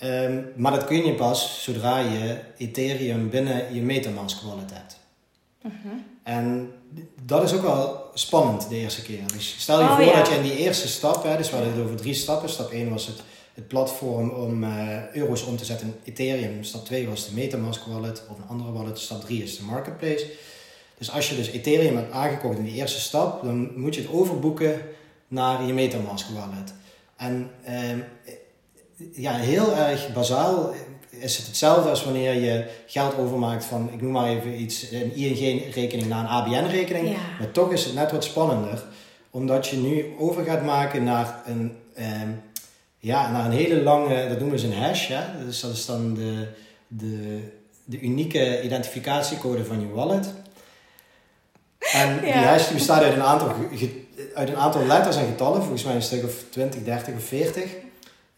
Ehm, 0.00 0.42
maar 0.56 0.72
dat 0.72 0.84
kun 0.84 1.04
je 1.04 1.14
pas 1.14 1.62
zodra 1.62 1.98
je 1.98 2.38
Ethereum 2.56 3.30
binnen 3.30 3.74
je 3.74 3.82
MetaMask 3.82 4.40
wallet 4.40 4.70
hebt. 4.72 4.98
En 6.22 6.72
dat 7.24 7.42
is 7.42 7.52
ook 7.52 7.62
wel 7.62 8.10
spannend 8.14 8.68
de 8.68 8.76
eerste 8.76 9.02
keer. 9.02 9.20
Dus 9.32 9.54
stel 9.58 9.78
je 9.80 9.84
Oh, 9.84 9.94
voor 9.94 10.04
ja. 10.04 10.16
dat 10.16 10.28
je 10.28 10.34
in 10.34 10.42
die 10.42 10.56
eerste 10.56 10.88
stap, 10.88 11.22
hè, 11.22 11.36
dus 11.36 11.50
we 11.50 11.56
hadden 11.56 11.74
het 11.74 11.82
over 11.84 11.96
drie 11.96 12.14
stappen. 12.14 12.48
Stap 12.48 12.70
1 12.70 12.90
was 12.90 13.06
het, 13.06 13.22
het 13.54 13.68
platform 13.68 14.30
om 14.30 14.64
eh, 14.64 15.14
euro's 15.14 15.42
om 15.44 15.56
te 15.56 15.64
zetten 15.64 15.86
in 15.86 16.12
Ethereum. 16.12 16.64
Stap 16.64 16.84
2 16.84 17.08
was 17.08 17.26
de 17.28 17.34
Metamask 17.34 17.84
wallet 17.84 18.22
of 18.30 18.38
een 18.38 18.48
andere 18.48 18.72
wallet. 18.72 18.98
Stap 18.98 19.20
3 19.20 19.42
is 19.42 19.56
de 19.56 19.62
marketplace. 19.64 20.26
Dus 20.98 21.10
als 21.10 21.28
je 21.30 21.36
dus 21.36 21.50
Ethereum 21.50 21.96
hebt 21.96 22.12
aangekocht 22.12 22.58
in 22.58 22.64
die 22.64 22.74
eerste 22.74 23.00
stap, 23.00 23.42
dan 23.42 23.80
moet 23.80 23.94
je 23.94 24.00
het 24.00 24.10
overboeken 24.10 24.80
naar 25.28 25.64
je 25.66 25.72
Metamask 25.72 26.26
wallet. 26.28 26.74
En 27.16 27.50
ehm, 27.64 27.98
ja, 29.12 29.32
heel 29.34 29.76
erg 29.76 30.12
bazaal 30.12 30.74
is 31.10 31.36
het 31.36 31.46
hetzelfde 31.46 31.90
als 31.90 32.04
wanneer 32.04 32.34
je 32.34 32.64
geld 32.86 33.16
overmaakt 33.16 33.64
van, 33.64 33.90
ik 33.92 34.02
noem 34.02 34.12
maar 34.12 34.28
even 34.28 34.60
iets, 34.60 34.90
een 34.90 35.14
ING-rekening 35.14 36.08
naar 36.08 36.20
een 36.20 36.26
ABN-rekening. 36.26 37.08
Ja. 37.08 37.16
Maar 37.38 37.50
toch 37.50 37.72
is 37.72 37.84
het 37.84 37.94
net 37.94 38.10
wat 38.10 38.24
spannender, 38.24 38.84
omdat 39.30 39.66
je 39.68 39.76
nu 39.76 40.04
over 40.18 40.44
gaat 40.44 40.64
maken 40.64 41.04
naar 41.04 41.42
een, 41.46 41.76
ehm, 41.94 42.28
ja, 42.98 43.30
naar 43.30 43.44
een 43.44 43.52
hele 43.52 43.82
lange, 43.82 44.28
dat 44.28 44.38
noemen 44.38 44.58
ze 44.58 44.66
een 44.66 44.82
hash. 44.82 45.08
Hè? 45.08 45.44
Dus 45.44 45.60
dat 45.60 45.72
is 45.72 45.86
dan 45.86 46.14
de, 46.14 46.46
de, 46.88 47.38
de 47.84 48.00
unieke 48.00 48.62
identificatiecode 48.62 49.64
van 49.64 49.80
je 49.80 49.88
wallet. 49.88 50.32
En 51.92 52.18
die 52.20 52.28
Ja. 52.28 52.42
hash 52.42 52.64
die 52.66 52.74
bestaat 52.74 53.02
uit 53.02 53.14
een, 53.14 53.22
aantal, 53.22 53.54
uit 54.34 54.48
een 54.48 54.56
aantal 54.56 54.86
letters 54.86 55.16
en 55.16 55.26
getallen, 55.26 55.60
volgens 55.60 55.84
mij 55.84 55.94
een 55.94 56.02
stuk 56.02 56.24
of 56.24 56.44
20, 56.50 56.82
30 56.82 57.14
of 57.14 57.24
40. 57.24 57.64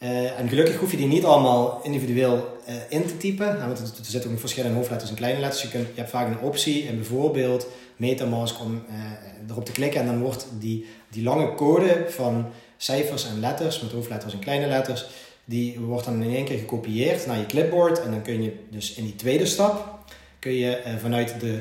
Eh, 0.03 0.39
en 0.39 0.49
gelukkig 0.49 0.77
hoef 0.77 0.91
je 0.91 0.97
die 0.97 1.07
niet 1.07 1.25
allemaal 1.25 1.81
individueel 1.83 2.59
eh, 2.65 2.75
in 2.89 3.07
te 3.07 3.17
typen. 3.17 3.67
Want 3.67 3.79
er, 3.79 3.87
zitten 4.03 4.31
ook 4.31 4.39
verschillende 4.39 4.77
hoofdletters 4.77 5.11
en 5.11 5.17
kleine 5.17 5.41
letters. 5.41 5.63
Je, 5.63 5.79
je 5.79 5.87
hebt 5.95 6.11
vaak 6.11 6.27
een 6.27 6.41
optie 6.41 6.83
in 6.83 6.97
bijvoorbeeld 6.97 7.67
Metamask 7.97 8.61
om 8.61 8.83
eh, 8.89 9.51
erop 9.51 9.65
te 9.65 9.73
klikken. 9.73 10.01
En 10.01 10.07
dan 10.07 10.21
wordt 10.21 10.47
die, 10.59 10.87
die 11.11 11.23
lange 11.23 11.55
code 11.55 12.07
van 12.09 12.47
cijfers 12.77 13.29
en 13.29 13.41
letters, 13.41 13.81
met 13.81 13.93
hoofdletters 13.93 14.33
en 14.33 14.39
kleine 14.39 14.67
letters, 14.67 15.07
die 15.45 15.81
wordt 15.81 16.05
dan 16.05 16.23
in 16.23 16.35
één 16.35 16.45
keer 16.45 16.59
gekopieerd 16.59 17.27
naar 17.27 17.39
je 17.39 17.47
clipboard. 17.47 18.03
En 18.03 18.11
dan 18.11 18.23
kun 18.23 18.43
je 18.43 18.53
dus 18.71 18.95
in 18.95 19.05
die 19.05 19.17
tweede 19.17 19.47
stap, 19.47 19.99
kun 20.39 20.53
je 20.53 20.97
vanuit 21.01 21.41
de, 21.41 21.59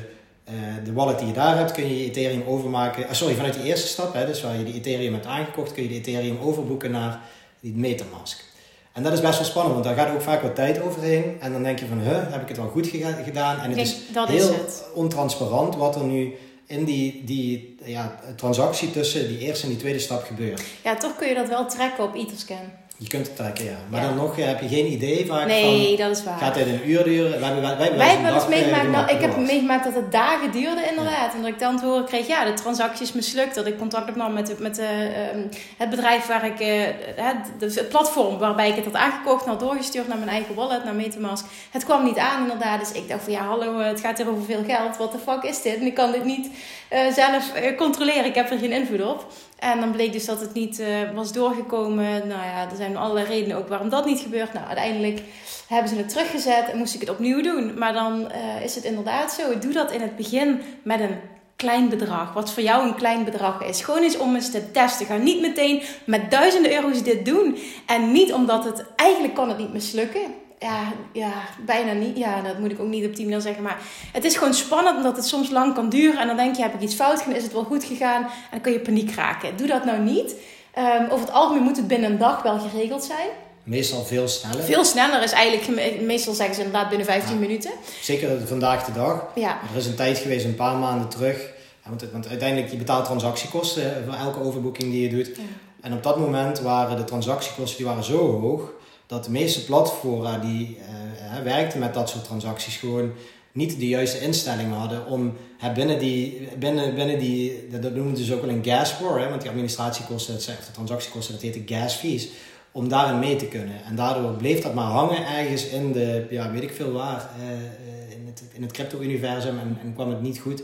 de 0.84 0.92
wallet 0.92 1.18
die 1.18 1.28
je 1.28 1.34
daar 1.34 1.56
hebt, 1.56 1.72
kun 1.72 1.88
je 1.88 1.98
je 1.98 2.04
Ethereum 2.04 2.42
overmaken. 2.46 3.08
ah, 3.08 3.12
sorry, 3.12 3.34
vanuit 3.34 3.54
die 3.54 3.64
eerste 3.64 3.86
stap, 3.86 4.14
hè, 4.14 4.26
dus 4.26 4.42
waar 4.42 4.58
je 4.58 4.64
die 4.64 4.74
Ethereum 4.74 5.12
hebt 5.12 5.26
aangekocht, 5.26 5.72
kun 5.72 5.82
je 5.82 5.88
de 5.88 5.94
Ethereum 5.94 6.38
overboeken 6.38 6.90
naar 6.90 7.20
die 7.62 7.72
Metamask. 7.74 8.44
En 8.92 9.02
dat 9.02 9.12
is 9.12 9.20
best 9.20 9.38
wel 9.38 9.46
spannend, 9.46 9.74
want 9.74 9.84
daar 9.86 10.06
gaat 10.06 10.14
ook 10.14 10.22
vaak 10.22 10.42
wat 10.42 10.54
tijd 10.54 10.82
overheen. 10.82 11.36
En 11.40 11.52
dan 11.52 11.62
denk 11.62 11.78
je 11.78 11.86
van, 11.86 11.98
huh, 12.00 12.32
heb 12.32 12.42
ik 12.42 12.48
het 12.48 12.56
wel 12.56 12.68
goed 12.68 12.86
gedaan? 13.24 13.58
En 13.58 13.68
het 13.70 13.74
Kijk, 13.74 13.86
is 13.86 13.96
dat 14.12 14.28
heel 14.28 14.38
is 14.38 14.56
het. 14.56 14.84
ontransparant 14.94 15.76
wat 15.76 15.96
er 15.96 16.02
nu 16.04 16.32
in 16.66 16.84
die, 16.84 17.22
die 17.24 17.76
ja, 17.84 18.18
transactie 18.36 18.90
tussen 18.90 19.28
die 19.28 19.38
eerste 19.38 19.64
en 19.64 19.70
die 19.70 19.78
tweede 19.78 19.98
stap 19.98 20.24
gebeurt. 20.24 20.62
Ja, 20.84 20.96
toch 20.96 21.16
kun 21.16 21.28
je 21.28 21.34
dat 21.34 21.48
wel 21.48 21.66
trekken 21.66 22.04
op 22.04 22.14
Etherscan. 22.14 22.70
Je 23.02 23.08
kunt 23.08 23.26
het 23.26 23.36
trekken, 23.36 23.64
ja. 23.64 23.76
Maar 23.90 24.00
Ja. 24.00 24.06
dan 24.06 24.16
nog 24.16 24.36
heb 24.36 24.60
je 24.60 24.68
geen 24.68 24.86
idee 24.92 25.26
vaak 25.26 25.46
Nee, 25.46 25.96
van, 25.96 26.06
dat 26.06 26.16
is 26.16 26.24
waar. 26.24 26.38
gaat 26.38 26.54
dit 26.54 26.66
een 26.66 26.90
uur 26.90 27.04
duren? 27.04 27.30
Wij, 27.40 27.48
hebben- 27.50 27.62
wij, 27.62 27.76
wij, 27.78 27.96
Wij 27.96 28.06
hebben 28.06 28.24
wel 28.24 28.34
eens 28.34 28.42
eh, 28.42 28.48
meegemaakt, 28.48 28.88
nou, 28.88 29.10
ik 29.10 29.20
heb 29.20 29.36
meegemaakt 29.36 29.84
dat 29.84 29.94
het 29.94 30.12
dagen 30.12 30.50
duurde 30.52 30.82
inderdaad. 30.90 31.34
En 31.34 31.40
dat 31.42 31.50
ik 31.50 31.58
dan 31.58 31.78
te 31.78 31.84
horen 31.84 32.04
kreeg, 32.04 32.26
ja, 32.26 32.44
de 32.44 32.52
transactie 32.52 33.02
is 33.06 33.12
mislukt. 33.12 33.54
Dat 33.54 33.66
ik 33.66 33.78
contact 33.78 34.08
opnam 34.10 34.32
met, 34.32 34.46
de- 34.46 34.56
met 34.58 34.74
de, 34.74 35.10
ehm, 35.14 35.38
het 35.76 35.90
bedrijf 35.90 36.26
waar 36.26 36.46
ik, 36.46 36.60
eh, 36.60 36.68
het, 37.16 37.36
dus 37.58 37.74
het 37.74 37.88
platform 37.88 38.38
waarbij 38.38 38.68
ik 38.68 38.74
het 38.76 38.84
had 38.84 38.94
aangekocht 38.94 39.44
had 39.46 39.60
doorgestuurd 39.60 40.08
naar 40.08 40.18
mijn 40.18 40.30
eigen 40.30 40.54
wallet, 40.54 40.84
naar 40.84 40.94
Metamask. 40.94 41.44
Het 41.70 41.84
kwam 41.84 42.04
niet 42.04 42.18
aan 42.18 42.42
inderdaad, 42.42 42.80
dus 42.80 42.92
ik 43.02 43.08
dacht 43.08 43.22
van 43.22 43.32
ja, 43.32 43.44
hallo, 43.46 43.78
eh, 43.78 43.86
het 43.86 44.00
gaat 44.00 44.18
hier 44.18 44.28
over 44.30 44.44
veel 44.44 44.64
geld. 44.66 44.96
Wat 44.96 45.12
de 45.12 45.18
fuck 45.18 45.42
is 45.42 45.62
dit? 45.62 45.76
En 45.76 45.86
ik 45.86 45.94
kan 45.94 46.12
dit 46.12 46.24
niet 46.24 46.48
eh, 46.92 47.12
zelf 47.12 47.54
eh, 47.54 47.76
controleren, 47.76 48.24
ik 48.24 48.34
heb 48.34 48.50
er 48.50 48.58
geen 48.58 48.72
invloed 48.72 49.02
op. 49.02 49.26
En 49.58 49.80
dan 49.80 49.90
bleek 49.90 50.12
dus 50.12 50.24
dat 50.24 50.40
het 50.40 50.54
niet 50.54 50.80
eh, 50.80 50.88
was 51.14 51.32
doorgekomen. 51.32 52.26
Nou 52.28 52.44
ja, 52.44 52.68
er 52.70 52.76
zijn 52.76 52.96
allerlei 52.96 53.26
redenen 53.26 53.56
ook 53.56 53.68
waarom 53.68 53.88
dat 53.88 54.04
niet 54.04 54.20
gebeurt. 54.20 54.52
Nou, 54.52 54.66
uiteindelijk 54.66 55.20
hebben 55.68 55.88
ze 55.88 55.96
het 55.96 56.08
teruggezet 56.08 56.70
en 56.70 56.78
moest 56.78 56.94
ik 56.94 57.00
het 57.00 57.10
opnieuw 57.10 57.42
doen. 57.42 57.78
Maar 57.78 57.92
dan 57.92 58.32
is 58.62 58.74
het 58.74 58.84
inderdaad 58.84 59.32
zo. 59.32 59.58
Doe 59.58 59.72
dat 59.72 59.92
in 59.92 60.00
het 60.00 60.16
begin 60.16 60.60
met 60.82 61.00
een 61.00 61.20
klein 61.56 61.88
bedrag. 61.88 62.32
Wat 62.32 62.52
voor 62.52 62.62
jou 62.62 62.86
een 62.86 62.94
klein 62.94 63.24
bedrag 63.24 63.62
is. 63.62 63.82
Gewoon 63.82 64.02
eens 64.02 64.18
om 64.18 64.34
eens 64.34 64.50
te 64.50 64.70
testen. 64.70 65.06
Ga 65.06 65.16
niet 65.16 65.40
meteen 65.40 65.82
met 66.04 66.30
duizenden 66.30 66.74
euro's 66.74 67.02
dit 67.02 67.24
doen. 67.24 67.58
En 67.86 68.12
niet 68.12 68.32
omdat 68.32 68.64
het... 68.64 68.84
Eigenlijk 68.96 69.34
kan 69.34 69.48
het 69.48 69.58
niet 69.58 69.72
mislukken. 69.72 70.41
Ja, 70.62 70.92
ja, 71.12 71.32
bijna 71.66 71.92
niet. 71.92 72.16
Ja, 72.16 72.40
dat 72.40 72.58
moet 72.58 72.70
ik 72.70 72.80
ook 72.80 72.88
niet 72.88 73.04
op 73.06 73.16
die 73.16 73.24
manier 73.24 73.40
zeggen. 73.40 73.62
Maar 73.62 73.78
het 74.12 74.24
is 74.24 74.36
gewoon 74.36 74.54
spannend 74.54 74.96
omdat 74.96 75.16
het 75.16 75.26
soms 75.26 75.50
lang 75.50 75.74
kan 75.74 75.88
duren. 75.88 76.20
En 76.20 76.26
dan 76.26 76.36
denk 76.36 76.56
je, 76.56 76.62
heb 76.62 76.74
ik 76.74 76.80
iets 76.80 76.94
fout 76.94 77.20
gedaan? 77.20 77.36
Is 77.36 77.42
het 77.42 77.52
wel 77.52 77.64
goed 77.64 77.84
gegaan? 77.84 78.22
En 78.22 78.30
dan 78.50 78.60
kun 78.60 78.72
je 78.72 78.80
paniek 78.80 79.14
raken. 79.14 79.56
Doe 79.56 79.66
dat 79.66 79.84
nou 79.84 79.98
niet. 79.98 80.34
Ehm, 80.74 81.04
over 81.04 81.20
het 81.26 81.30
algemeen 81.34 81.62
moet 81.62 81.76
het 81.76 81.88
binnen 81.88 82.10
een 82.10 82.18
dag 82.18 82.42
wel 82.42 82.58
geregeld 82.58 83.04
zijn. 83.04 83.28
Meestal 83.62 84.04
veel 84.04 84.28
sneller. 84.28 84.62
Veel 84.64 84.84
sneller 84.84 85.22
is 85.22 85.32
eigenlijk, 85.32 86.00
meestal 86.00 86.34
zeggen 86.34 86.54
ze 86.54 86.62
inderdaad 86.62 86.88
binnen 86.88 87.06
15 87.06 87.34
Ja. 87.34 87.40
minuten. 87.40 87.70
Zeker 88.00 88.46
vandaag 88.46 88.84
de 88.84 88.92
dag. 88.92 89.26
Ja, 89.34 89.58
Er 89.72 89.78
is 89.78 89.86
een 89.86 89.94
tijd 89.94 90.18
geweest, 90.18 90.44
een 90.44 90.54
paar 90.54 90.76
maanden 90.76 91.08
terug. 91.08 91.50
Want, 91.88 92.04
want 92.12 92.28
uiteindelijk, 92.28 92.70
je 92.70 92.76
betaalt 92.76 93.04
transactiekosten 93.04 93.82
hè, 93.82 94.04
voor 94.04 94.14
elke 94.14 94.40
overboeking 94.40 94.90
die 94.92 95.02
je 95.02 95.08
doet. 95.16 95.26
Ja. 95.36 95.42
En 95.80 95.92
op 95.92 96.02
dat 96.02 96.18
moment 96.18 96.60
waren 96.60 96.96
de 96.96 97.04
transactiekosten 97.04 97.76
die 97.76 97.86
waren 97.86 98.04
zo 98.04 98.40
hoog 98.40 98.70
dat 99.12 99.24
de 99.24 99.30
meeste 99.30 99.64
platformen 99.64 100.40
die 100.40 100.76
eh, 100.80 100.84
hè, 101.16 101.42
werkten 101.42 101.78
met 101.78 101.94
dat 101.94 102.08
soort 102.08 102.24
transacties 102.24 102.76
gewoon 102.76 103.12
niet 103.52 103.78
de 103.78 103.88
juiste 103.88 104.20
instellingen 104.20 104.78
hadden 104.78 105.06
om 105.06 105.36
binnen 105.74 105.98
die, 105.98 106.48
binnen, 106.58 106.94
binnen 106.94 107.18
die, 107.18 107.68
dat 107.80 107.94
noemen 107.94 108.16
ze 108.16 108.22
dus 108.22 108.32
ook 108.32 108.40
wel 108.40 108.54
een 108.54 108.64
gas 108.64 108.98
war, 108.98 109.20
hè, 109.20 109.28
want 109.28 109.40
die 109.40 109.50
administratiekosten, 109.50 110.34
dat 110.34 110.46
echt 110.46 110.66
de 110.66 110.72
transactiekosten, 110.72 111.34
dat 111.34 111.42
heette 111.42 111.74
gas 111.74 111.94
fees, 111.94 112.28
om 112.70 112.88
daarin 112.88 113.18
mee 113.18 113.36
te 113.36 113.46
kunnen. 113.46 113.84
En 113.84 113.96
daardoor 113.96 114.32
bleef 114.32 114.60
dat 114.60 114.74
maar 114.74 114.90
hangen 114.90 115.26
ergens 115.26 115.66
in 115.66 115.92
de, 115.92 116.26
ja, 116.30 116.50
weet 116.50 116.62
ik 116.62 116.72
veel 116.72 116.92
waar, 116.92 117.30
eh, 117.40 117.50
eh, 117.50 118.18
in 118.18 118.26
het, 118.26 118.42
in 118.52 118.62
het 118.62 118.72
crypto-universum 118.72 119.58
en, 119.58 119.78
en 119.82 119.94
kwam 119.94 120.08
het 120.08 120.22
niet 120.22 120.38
goed. 120.38 120.62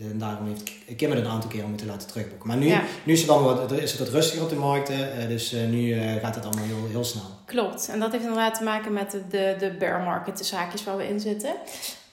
En 0.00 0.18
daarom 0.18 0.46
heeft 0.46 0.62
Kim 0.96 1.10
het 1.10 1.18
een 1.18 1.26
aantal 1.30 1.50
keren 1.50 1.68
moeten 1.68 1.86
laten 1.86 2.08
terugboeken. 2.08 2.48
Maar 2.48 2.56
nu, 2.56 2.66
Ja. 2.66 2.82
nu 3.04 3.12
is, 3.12 3.20
het 3.20 3.30
allemaal 3.30 3.54
wat, 3.56 3.72
is 3.72 3.90
het 3.90 4.00
wat 4.00 4.08
rustiger 4.08 4.42
op 4.42 4.48
de 4.48 4.54
markten. 4.56 5.18
eh, 5.18 5.28
dus 5.28 5.52
eh, 5.52 5.64
nu 5.66 5.92
eh, 5.92 6.14
gaat 6.22 6.34
het 6.34 6.44
allemaal 6.44 6.64
heel, 6.64 6.86
heel 6.90 7.04
snel. 7.04 7.22
klopt. 7.46 7.88
En 7.88 8.00
dat 8.00 8.10
heeft 8.12 8.24
inderdaad 8.24 8.54
te 8.54 8.64
maken 8.64 8.92
met 8.92 9.10
de, 9.10 9.22
de, 9.30 9.56
de 9.58 9.70
bear 9.78 10.00
market, 10.00 10.38
de 10.38 10.44
zaakjes 10.44 10.84
waar 10.84 10.96
we 10.96 11.08
in 11.08 11.20
zitten. 11.20 11.50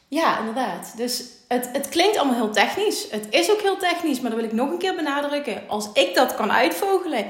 Ja, 0.08 0.40
inderdaad. 0.40 0.94
Dus 0.98 1.24
het, 1.48 1.70
het 1.72 1.90
klinkt 1.90 2.18
allemaal 2.18 2.36
heel 2.36 2.52
technisch. 2.52 3.06
Het 3.12 3.26
is 3.30 3.52
ook 3.52 3.62
heel 3.62 3.78
technisch, 3.78 4.20
maar 4.22 4.32
dat 4.32 4.40
wil 4.40 4.50
ik 4.50 4.56
nog 4.56 4.72
een 4.72 4.78
keer 4.78 4.96
benadrukken. 4.96 5.62
Als 5.68 5.90
ik 5.94 6.16
dat 6.16 6.36
kan 6.36 6.52
uitvogelen, 6.52 7.26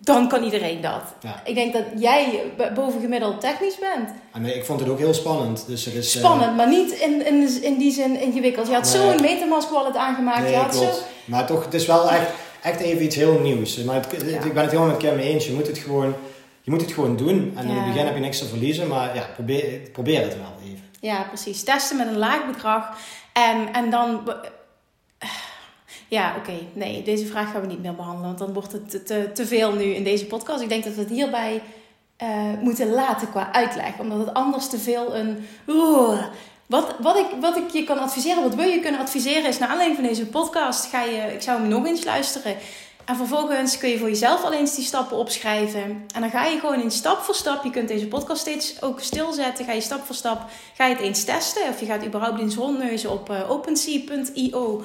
dan 0.00 0.28
kan 0.28 0.42
iedereen 0.42 0.80
dat. 0.80 1.02
Ja. 1.20 1.40
Ik 1.44 1.54
denk 1.54 1.72
dat 1.72 1.82
jij 1.96 2.42
bovengemiddeld 2.74 3.40
technisch 3.40 3.78
bent. 3.78 4.10
Ah, 4.32 4.40
nee, 4.40 4.54
ik 4.54 4.64
vond 4.64 4.80
het 4.80 4.88
ook 4.88 4.98
heel 4.98 5.14
spannend. 5.14 5.64
Dus 5.66 5.86
er 5.86 5.94
is, 5.96 6.14
eh, 6.14 6.20
Spannend, 6.24 6.56
maar 6.56 6.68
niet 6.68 6.90
in, 6.92 7.26
in, 7.26 7.62
in 7.62 7.78
die 7.78 7.92
zin 7.92 8.20
ingewikkeld. 8.20 8.66
Je 8.66 8.72
had 8.74 8.82
Nee. 8.82 8.92
zo'n 8.92 9.20
metamask 9.20 9.68
wallet 9.70 9.96
aangemaakt. 9.96 10.40
Nee, 10.42 10.50
je 10.50 10.56
had 10.56 10.70
klopt. 10.76 10.94
zo... 10.94 11.02
Maar 11.24 11.46
toch, 11.46 11.64
het 11.64 11.74
is 11.74 11.86
wel 11.86 12.10
echt, 12.10 12.30
echt 12.62 12.80
even 12.80 13.04
iets 13.04 13.16
heel 13.16 13.38
nieuws. 13.38 13.76
Maar 13.84 13.94
het- 13.94 14.22
Ja. 14.26 14.40
ik 14.44 14.52
ben 14.54 14.62
het 14.62 14.70
helemaal 14.70 14.86
met 14.92 14.96
Kim 15.02 15.16
mee 15.16 15.28
eens. 15.28 15.46
Je 15.46 15.52
moet 15.52 15.66
het 15.66 15.78
gewoon, 15.78 16.14
je 16.62 16.70
moet 16.70 16.80
het 16.80 16.92
gewoon 16.92 17.16
doen. 17.16 17.52
En 17.56 17.68
in 17.68 17.76
het 17.76 17.86
begin 17.86 18.06
heb 18.06 18.14
je 18.14 18.20
niks 18.20 18.38
te 18.38 18.46
verliezen. 18.46 18.88
Maar 18.88 19.14
ja, 19.14 19.26
probeer, 19.34 19.64
probeer 19.92 20.20
het 20.22 20.36
wel 20.36 20.52
even. 20.64 20.82
Ja, 21.00 21.22
precies. 21.22 21.62
Testen 21.64 21.96
met 21.96 22.06
een 22.06 22.18
laag 22.18 22.46
bedrag. 22.46 22.96
En, 23.32 23.72
en 23.72 23.90
dan... 23.90 24.20
Ja, 26.08 26.34
oké. 26.38 26.52
Nee, 26.72 27.02
deze 27.02 27.26
vraag 27.26 27.50
gaan 27.50 27.60
we 27.60 27.66
niet 27.66 27.82
meer 27.82 27.94
behandelen. 27.94 28.26
Want 28.26 28.38
dan 28.38 28.52
wordt 28.52 28.72
het 28.72 28.90
te, 28.90 29.02
te, 29.02 29.30
te 29.34 29.46
veel 29.46 29.72
nu 29.72 29.84
in 29.84 30.04
deze 30.04 30.26
podcast. 30.26 30.62
Ik 30.62 30.68
denk 30.68 30.84
dat 30.84 30.94
we 30.94 31.00
het 31.00 31.10
hierbij 31.10 31.62
eh, 32.16 32.28
moeten 32.60 32.90
laten 32.90 33.30
qua 33.30 33.52
uitleg. 33.52 33.98
Omdat 33.98 34.18
het 34.18 34.34
anders 34.34 34.68
te 34.68 34.78
veel 34.78 35.14
een... 35.14 35.46
Wat, 36.66 36.94
wat, 37.00 37.16
ik, 37.16 37.26
wat 37.40 37.56
ik 37.56 37.70
je 37.70 37.84
kan 37.84 37.98
adviseren, 37.98 38.42
wat 38.42 38.54
wil 38.54 38.68
je 38.68 38.80
kunnen 38.80 39.00
adviseren, 39.00 39.46
is 39.46 39.58
naar 39.58 39.68
aanleiding 39.68 40.00
van 40.00 40.08
deze 40.08 40.26
podcast 40.26 40.86
ga 40.86 41.02
je, 41.02 41.32
ik 41.34 41.42
zou 41.42 41.60
hem 41.60 41.68
nog 41.68 41.86
eens 41.86 42.04
luisteren. 42.04 42.56
En 43.04 43.16
vervolgens 43.16 43.78
kun 43.78 43.88
je 43.88 43.98
voor 43.98 44.08
jezelf 44.08 44.44
al 44.44 44.52
eens 44.52 44.74
die 44.74 44.84
stappen 44.84 45.16
opschrijven. 45.16 46.06
En 46.14 46.20
dan 46.20 46.30
ga 46.30 46.44
je 46.44 46.58
gewoon 46.58 46.80
in 46.80 46.90
stap 46.90 47.18
voor 47.22 47.34
stap. 47.34 47.64
Je 47.64 47.70
kunt 47.70 47.88
deze 47.88 48.08
podcast 48.08 48.40
steeds 48.40 48.82
ook 48.82 49.00
stilzetten. 49.00 49.64
Ga 49.64 49.72
je 49.72 49.80
stap 49.80 50.04
voor 50.04 50.14
stap, 50.14 50.50
ga 50.74 50.86
je 50.86 50.94
het 50.94 51.02
eens 51.02 51.24
testen. 51.24 51.68
Of 51.68 51.80
je 51.80 51.86
gaat 51.86 52.04
überhaupt 52.04 52.40
eens 52.40 52.54
rondneuzen 52.54 53.10
op 53.10 53.30
eh, 53.30 53.50
OpenSea.io. 53.50 54.82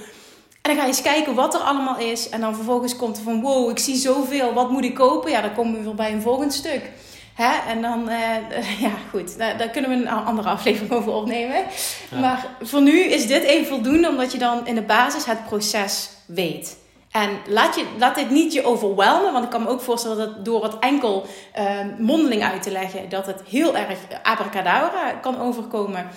En 0.62 0.72
dan 0.72 0.76
ga 0.76 0.82
je 0.82 0.88
eens 0.88 1.02
kijken 1.02 1.36
wat 1.36 1.54
er 1.54 1.60
allemaal 1.60 1.98
is. 1.98 2.30
En 2.30 2.42
dan 2.42 2.56
vervolgens 2.56 2.96
komt 2.96 3.18
er 3.18 3.24
van, 3.24 3.42
wow, 3.42 3.70
ik 3.70 3.80
zie 3.80 3.96
zoveel. 3.96 4.54
Wat 4.54 4.70
moet 4.70 4.84
ik 4.84 4.96
kopen? 4.96 5.32
Ja, 5.32 5.42
dan 5.42 5.54
komen 5.54 5.78
we 5.78 5.84
weer 5.84 5.96
bij 5.96 6.12
een 6.12 6.22
volgend 6.22 6.54
stuk. 6.54 6.92
Hè? 7.34 7.70
En 7.72 7.82
dan, 7.82 8.10
eh, 8.10 8.82
ja 8.86 8.92
goed, 9.10 9.38
daar, 9.38 9.58
daar 9.58 9.70
kunnen 9.70 9.90
we 9.90 9.96
een 9.96 10.10
andere 10.10 10.50
aflevering 10.50 10.92
over 10.92 11.12
opnemen. 11.12 11.64
Ja. 12.12 12.20
Maar 12.20 12.48
voor 12.62 12.82
nu 12.82 13.00
is 13.00 13.28
dit 13.28 13.44
even 13.44 13.68
voldoende, 13.68 14.10
omdat 14.10 14.32
je 14.32 14.38
dan 14.38 14.68
in 14.68 14.76
de 14.76 14.82
basis 14.82 15.26
het 15.26 15.46
proces 15.46 16.10
weet. 16.26 16.78
En 17.12 17.30
laat, 17.48 17.76
je, 17.76 17.86
laat 17.98 18.16
dit 18.16 18.30
niet 18.30 18.54
je 18.54 18.64
overwelmen, 18.64 19.32
want 19.32 19.44
ik 19.44 19.50
kan 19.50 19.64
me 19.64 19.70
ook 19.70 19.82
voorstellen 19.82 20.18
dat 20.18 20.46
door 20.46 20.64
het 20.64 20.80
enkel 20.80 21.26
eh, 21.54 21.80
mondeling 21.98 22.44
uit 22.44 22.64
te 22.64 22.72
leggen, 22.72 23.10
dat 23.10 23.26
het 23.26 23.42
heel 23.48 23.78
erg 23.78 23.98
abracadabra 24.24 25.12
kan 25.12 25.40
overkomen. 25.40 26.08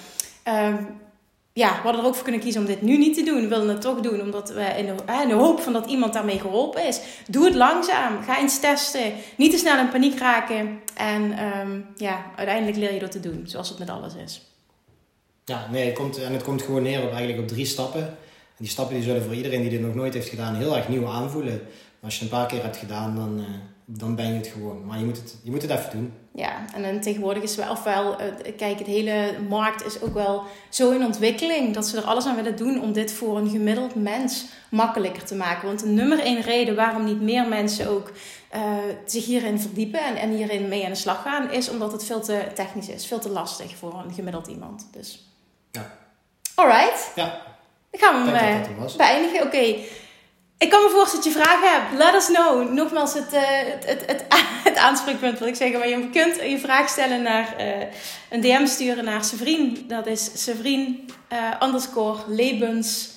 Ehm, 0.42 0.84
ja, 1.54 1.70
we 1.70 1.82
hadden 1.82 2.00
er 2.00 2.06
ook 2.06 2.14
voor 2.14 2.22
kunnen 2.22 2.40
kiezen 2.40 2.60
om 2.60 2.66
dit 2.66 2.82
nu 2.82 2.98
niet 2.98 3.14
te 3.14 3.22
doen. 3.22 3.40
We 3.40 3.48
willen 3.48 3.68
het 3.68 3.80
toch 3.80 4.00
doen, 4.00 4.20
omdat 4.20 4.50
we 4.50 4.62
in 4.62 4.96
de, 5.28 5.34
hoop 5.34 5.60
van 5.60 5.72
dat 5.72 5.86
iemand 5.86 6.12
daarmee 6.12 6.38
geholpen 6.38 6.86
is. 6.86 7.00
Doe 7.28 7.44
het 7.44 7.54
langzaam. 7.54 8.22
Ga 8.22 8.38
eens 8.38 8.60
testen. 8.60 9.12
Niet 9.36 9.50
te 9.50 9.58
snel 9.58 9.78
in 9.78 9.88
paniek 9.88 10.18
raken. 10.18 10.80
En 10.94 11.32
ehm, 11.32 11.80
ja, 11.96 12.24
uiteindelijk 12.36 12.76
leer 12.76 12.92
je 12.92 12.98
door 12.98 13.08
te 13.08 13.20
doen, 13.20 13.42
zoals 13.44 13.68
het 13.68 13.78
met 13.78 13.90
alles 13.90 14.14
is. 14.14 14.42
Ja, 15.44 15.68
nee, 15.70 15.86
het 15.86 15.94
komt, 15.94 16.22
en 16.22 16.32
het 16.32 16.42
komt 16.42 16.62
gewoon 16.62 16.82
neer 16.82 17.02
op 17.02 17.10
eigenlijk 17.10 17.40
op 17.40 17.48
drie 17.48 17.66
stappen. 17.66 18.02
En 18.02 18.58
die 18.58 18.68
stappen 18.68 18.94
die 18.94 19.04
zullen 19.04 19.22
voor 19.22 19.34
iedereen 19.34 19.60
die 19.60 19.70
dit 19.70 19.80
nog 19.80 19.94
nooit 19.94 20.14
heeft 20.14 20.28
gedaan 20.28 20.54
heel 20.54 20.76
erg 20.76 20.88
nieuw 20.88 21.06
aanvoelen. 21.06 21.60
Maar 21.62 22.10
als 22.10 22.18
je 22.18 22.24
het 22.24 22.32
een 22.32 22.38
paar 22.38 22.48
keer 22.48 22.62
hebt 22.62 22.76
gedaan, 22.76 23.16
dan, 23.16 23.38
eh, 23.38 23.44
dan 23.84 24.14
ben 24.14 24.26
je 24.26 24.32
het 24.32 24.46
gewoon. 24.46 24.86
Maar 24.86 24.98
je 24.98 25.04
moet 25.04 25.16
het, 25.16 25.36
je 25.42 25.50
moet 25.50 25.62
het 25.62 25.70
even 25.70 25.90
doen. 25.90 26.12
Ja, 26.34 26.64
en 26.74 26.82
dan 26.82 27.00
tegenwoordig 27.00 27.42
is 27.42 27.56
wel, 27.56 27.70
ofwel, 27.70 28.18
eh, 28.18 28.26
kijk, 28.56 28.78
het 28.78 28.86
hele 28.86 29.38
markt 29.48 29.84
is 29.84 30.02
ook 30.02 30.14
wel 30.14 30.42
zo 30.68 30.90
in 30.90 31.04
ontwikkeling 31.04 31.74
dat 31.74 31.86
ze 31.86 31.96
er 31.96 32.04
alles 32.04 32.26
aan 32.26 32.36
willen 32.36 32.56
doen 32.56 32.82
om 32.82 32.92
dit 32.92 33.12
voor 33.12 33.36
een 33.36 33.50
gemiddeld 33.50 33.94
mens 33.94 34.44
makkelijker 34.68 35.24
te 35.24 35.34
maken. 35.34 35.66
Want 35.66 35.80
de 35.80 35.88
nummer 35.88 36.18
één 36.18 36.40
reden 36.40 36.76
waarom 36.76 37.04
niet 37.04 37.20
meer 37.20 37.48
mensen 37.48 37.88
ook 37.88 38.12
eh, 38.48 38.62
zich 39.06 39.24
hierin 39.24 39.60
verdiepen 39.60 40.04
en, 40.04 40.16
en 40.16 40.30
hierin 40.30 40.68
mee 40.68 40.84
aan 40.84 40.90
de 40.90 40.96
slag 40.96 41.22
gaan, 41.22 41.50
is 41.50 41.70
omdat 41.70 41.92
het 41.92 42.04
veel 42.04 42.20
te 42.20 42.46
technisch 42.54 42.88
is, 42.88 43.06
veel 43.06 43.20
te 43.20 43.30
lastig 43.30 43.76
voor 43.76 44.02
een 44.04 44.14
gemiddeld 44.14 44.46
iemand. 44.46 44.88
Dus. 44.92 45.26
Ja. 45.70 45.98
Alright, 46.54 47.12
Ja, 47.14 47.42
dan 47.90 48.00
gaan 48.00 48.24
we 48.24 48.30
hem 48.30 48.66
eh, 48.76 48.96
beëindigen. 48.96 49.46
Oké. 49.46 49.76
Ik 50.62 50.70
kan 50.70 50.82
me 50.82 50.88
voorstellen 50.90 51.24
dat 51.24 51.34
je 51.34 51.40
vragen 51.40 51.72
hebt. 51.72 51.84
Let 51.98 52.14
us 52.14 52.26
know. 52.26 52.72
Nogmaals, 52.72 53.14
het, 53.14 53.32
eh, 53.32 53.40
het, 53.44 53.84
het, 53.86 54.04
het, 54.06 54.24
het 54.68 54.76
aanspreekpunt 54.76 55.38
wil 55.38 55.48
ik 55.48 55.54
zeggen. 55.54 55.78
Maar 55.78 55.88
je 55.88 56.10
kunt 56.10 56.34
je 56.34 56.58
vraag 56.58 56.88
stellen 56.88 57.22
naar 57.22 57.56
eh, 57.56 57.86
een 58.30 58.40
DM 58.40 58.66
sturen 58.66 59.04
naar 59.04 59.24
Sevrien. 59.24 59.84
Dat 59.88 60.06
is 60.06 60.30
Sevrien 60.34 61.10
eh, 61.28 61.38
underscore 61.62 62.18
Lebens. 62.26 63.10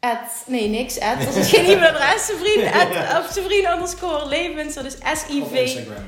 At, 0.00 0.44
nee, 0.46 0.68
niks. 0.68 1.00
At, 1.00 1.24
dat 1.24 1.36
is 1.36 1.48
geen 1.48 1.64
e-mailadres. 1.64 2.26
Sevrien, 2.30 2.72
at, 2.72 2.88
of 3.18 3.30
Sevrien 3.32 3.72
underscore 3.72 4.28
Lebens. 4.28 4.74
Dat 4.74 4.84
is. 4.84 4.94
Of 4.94 5.26
op 5.42 5.54
Instagram. 5.54 6.04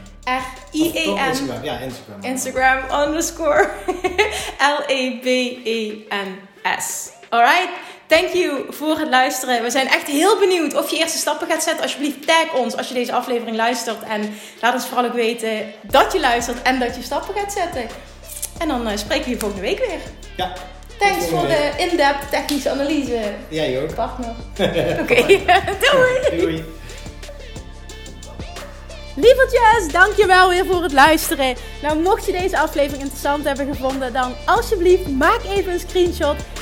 Ja, 1.62 1.79
Instagram. 1.79 2.23
Instagram 2.23 3.07
underscore 3.07 3.69
L-E-B-E-N-S. 4.79 5.95
Alright, 7.29 7.69
thank 8.07 8.29
you 8.29 8.64
voor 8.69 8.99
het 8.99 9.09
luisteren. 9.09 9.62
We 9.62 9.71
zijn 9.71 9.88
echt 9.88 10.07
heel 10.07 10.38
benieuwd 10.38 10.75
of 10.75 10.90
je 10.90 10.99
eerste 10.99 11.19
stappen 11.19 11.49
gaat 11.49 11.62
zetten. 11.62 11.83
Alsjeblieft, 11.83 12.27
tag 12.27 12.55
ons 12.55 12.77
als 12.77 12.88
je 12.88 12.95
deze 12.95 13.12
aflevering 13.12 13.57
luistert. 13.57 14.03
En 14.03 14.38
laat 14.61 14.75
ons 14.75 14.87
vooral 14.87 15.05
ook 15.05 15.12
weten 15.12 15.73
dat 15.83 16.12
je 16.12 16.21
luistert 16.21 16.62
en 16.62 16.79
dat 16.79 16.97
je 16.97 17.03
stappen 17.03 17.35
gaat 17.35 17.53
zetten. 17.53 17.87
En 18.59 18.69
dan 18.69 18.88
eh, 18.88 18.97
spreken 18.97 19.25
we 19.25 19.31
je 19.31 19.38
volgende 19.38 19.62
week 19.62 19.79
weer. 19.79 20.01
Ja, 20.37 20.53
Thanks 20.99 21.27
voor 21.27 21.47
de 21.47 21.71
in-depth 21.77 22.31
technische 22.31 22.71
analyse, 22.71 23.21
jij 23.49 23.83
ook. 23.83 23.95
partner. 23.95 24.35
Oké, 25.03 25.27
doei! 25.90 26.40
Doei. 26.40 26.64
Lievertjes, 29.16 29.92
dankjewel 29.92 30.49
weer 30.49 30.66
voor 30.66 30.83
het 30.83 30.92
luisteren. 30.92 31.57
Nou, 31.83 31.99
mocht 31.99 32.27
je 32.27 32.33
deze 32.33 32.59
aflevering 32.59 33.03
interessant 33.03 33.45
hebben 33.45 33.66
gevonden, 33.66 34.12
dan 34.12 34.35
alsjeblieft 34.47 35.09
maak 35.09 35.40
even 35.45 35.73
een 35.73 35.81
screenshot 35.81 36.37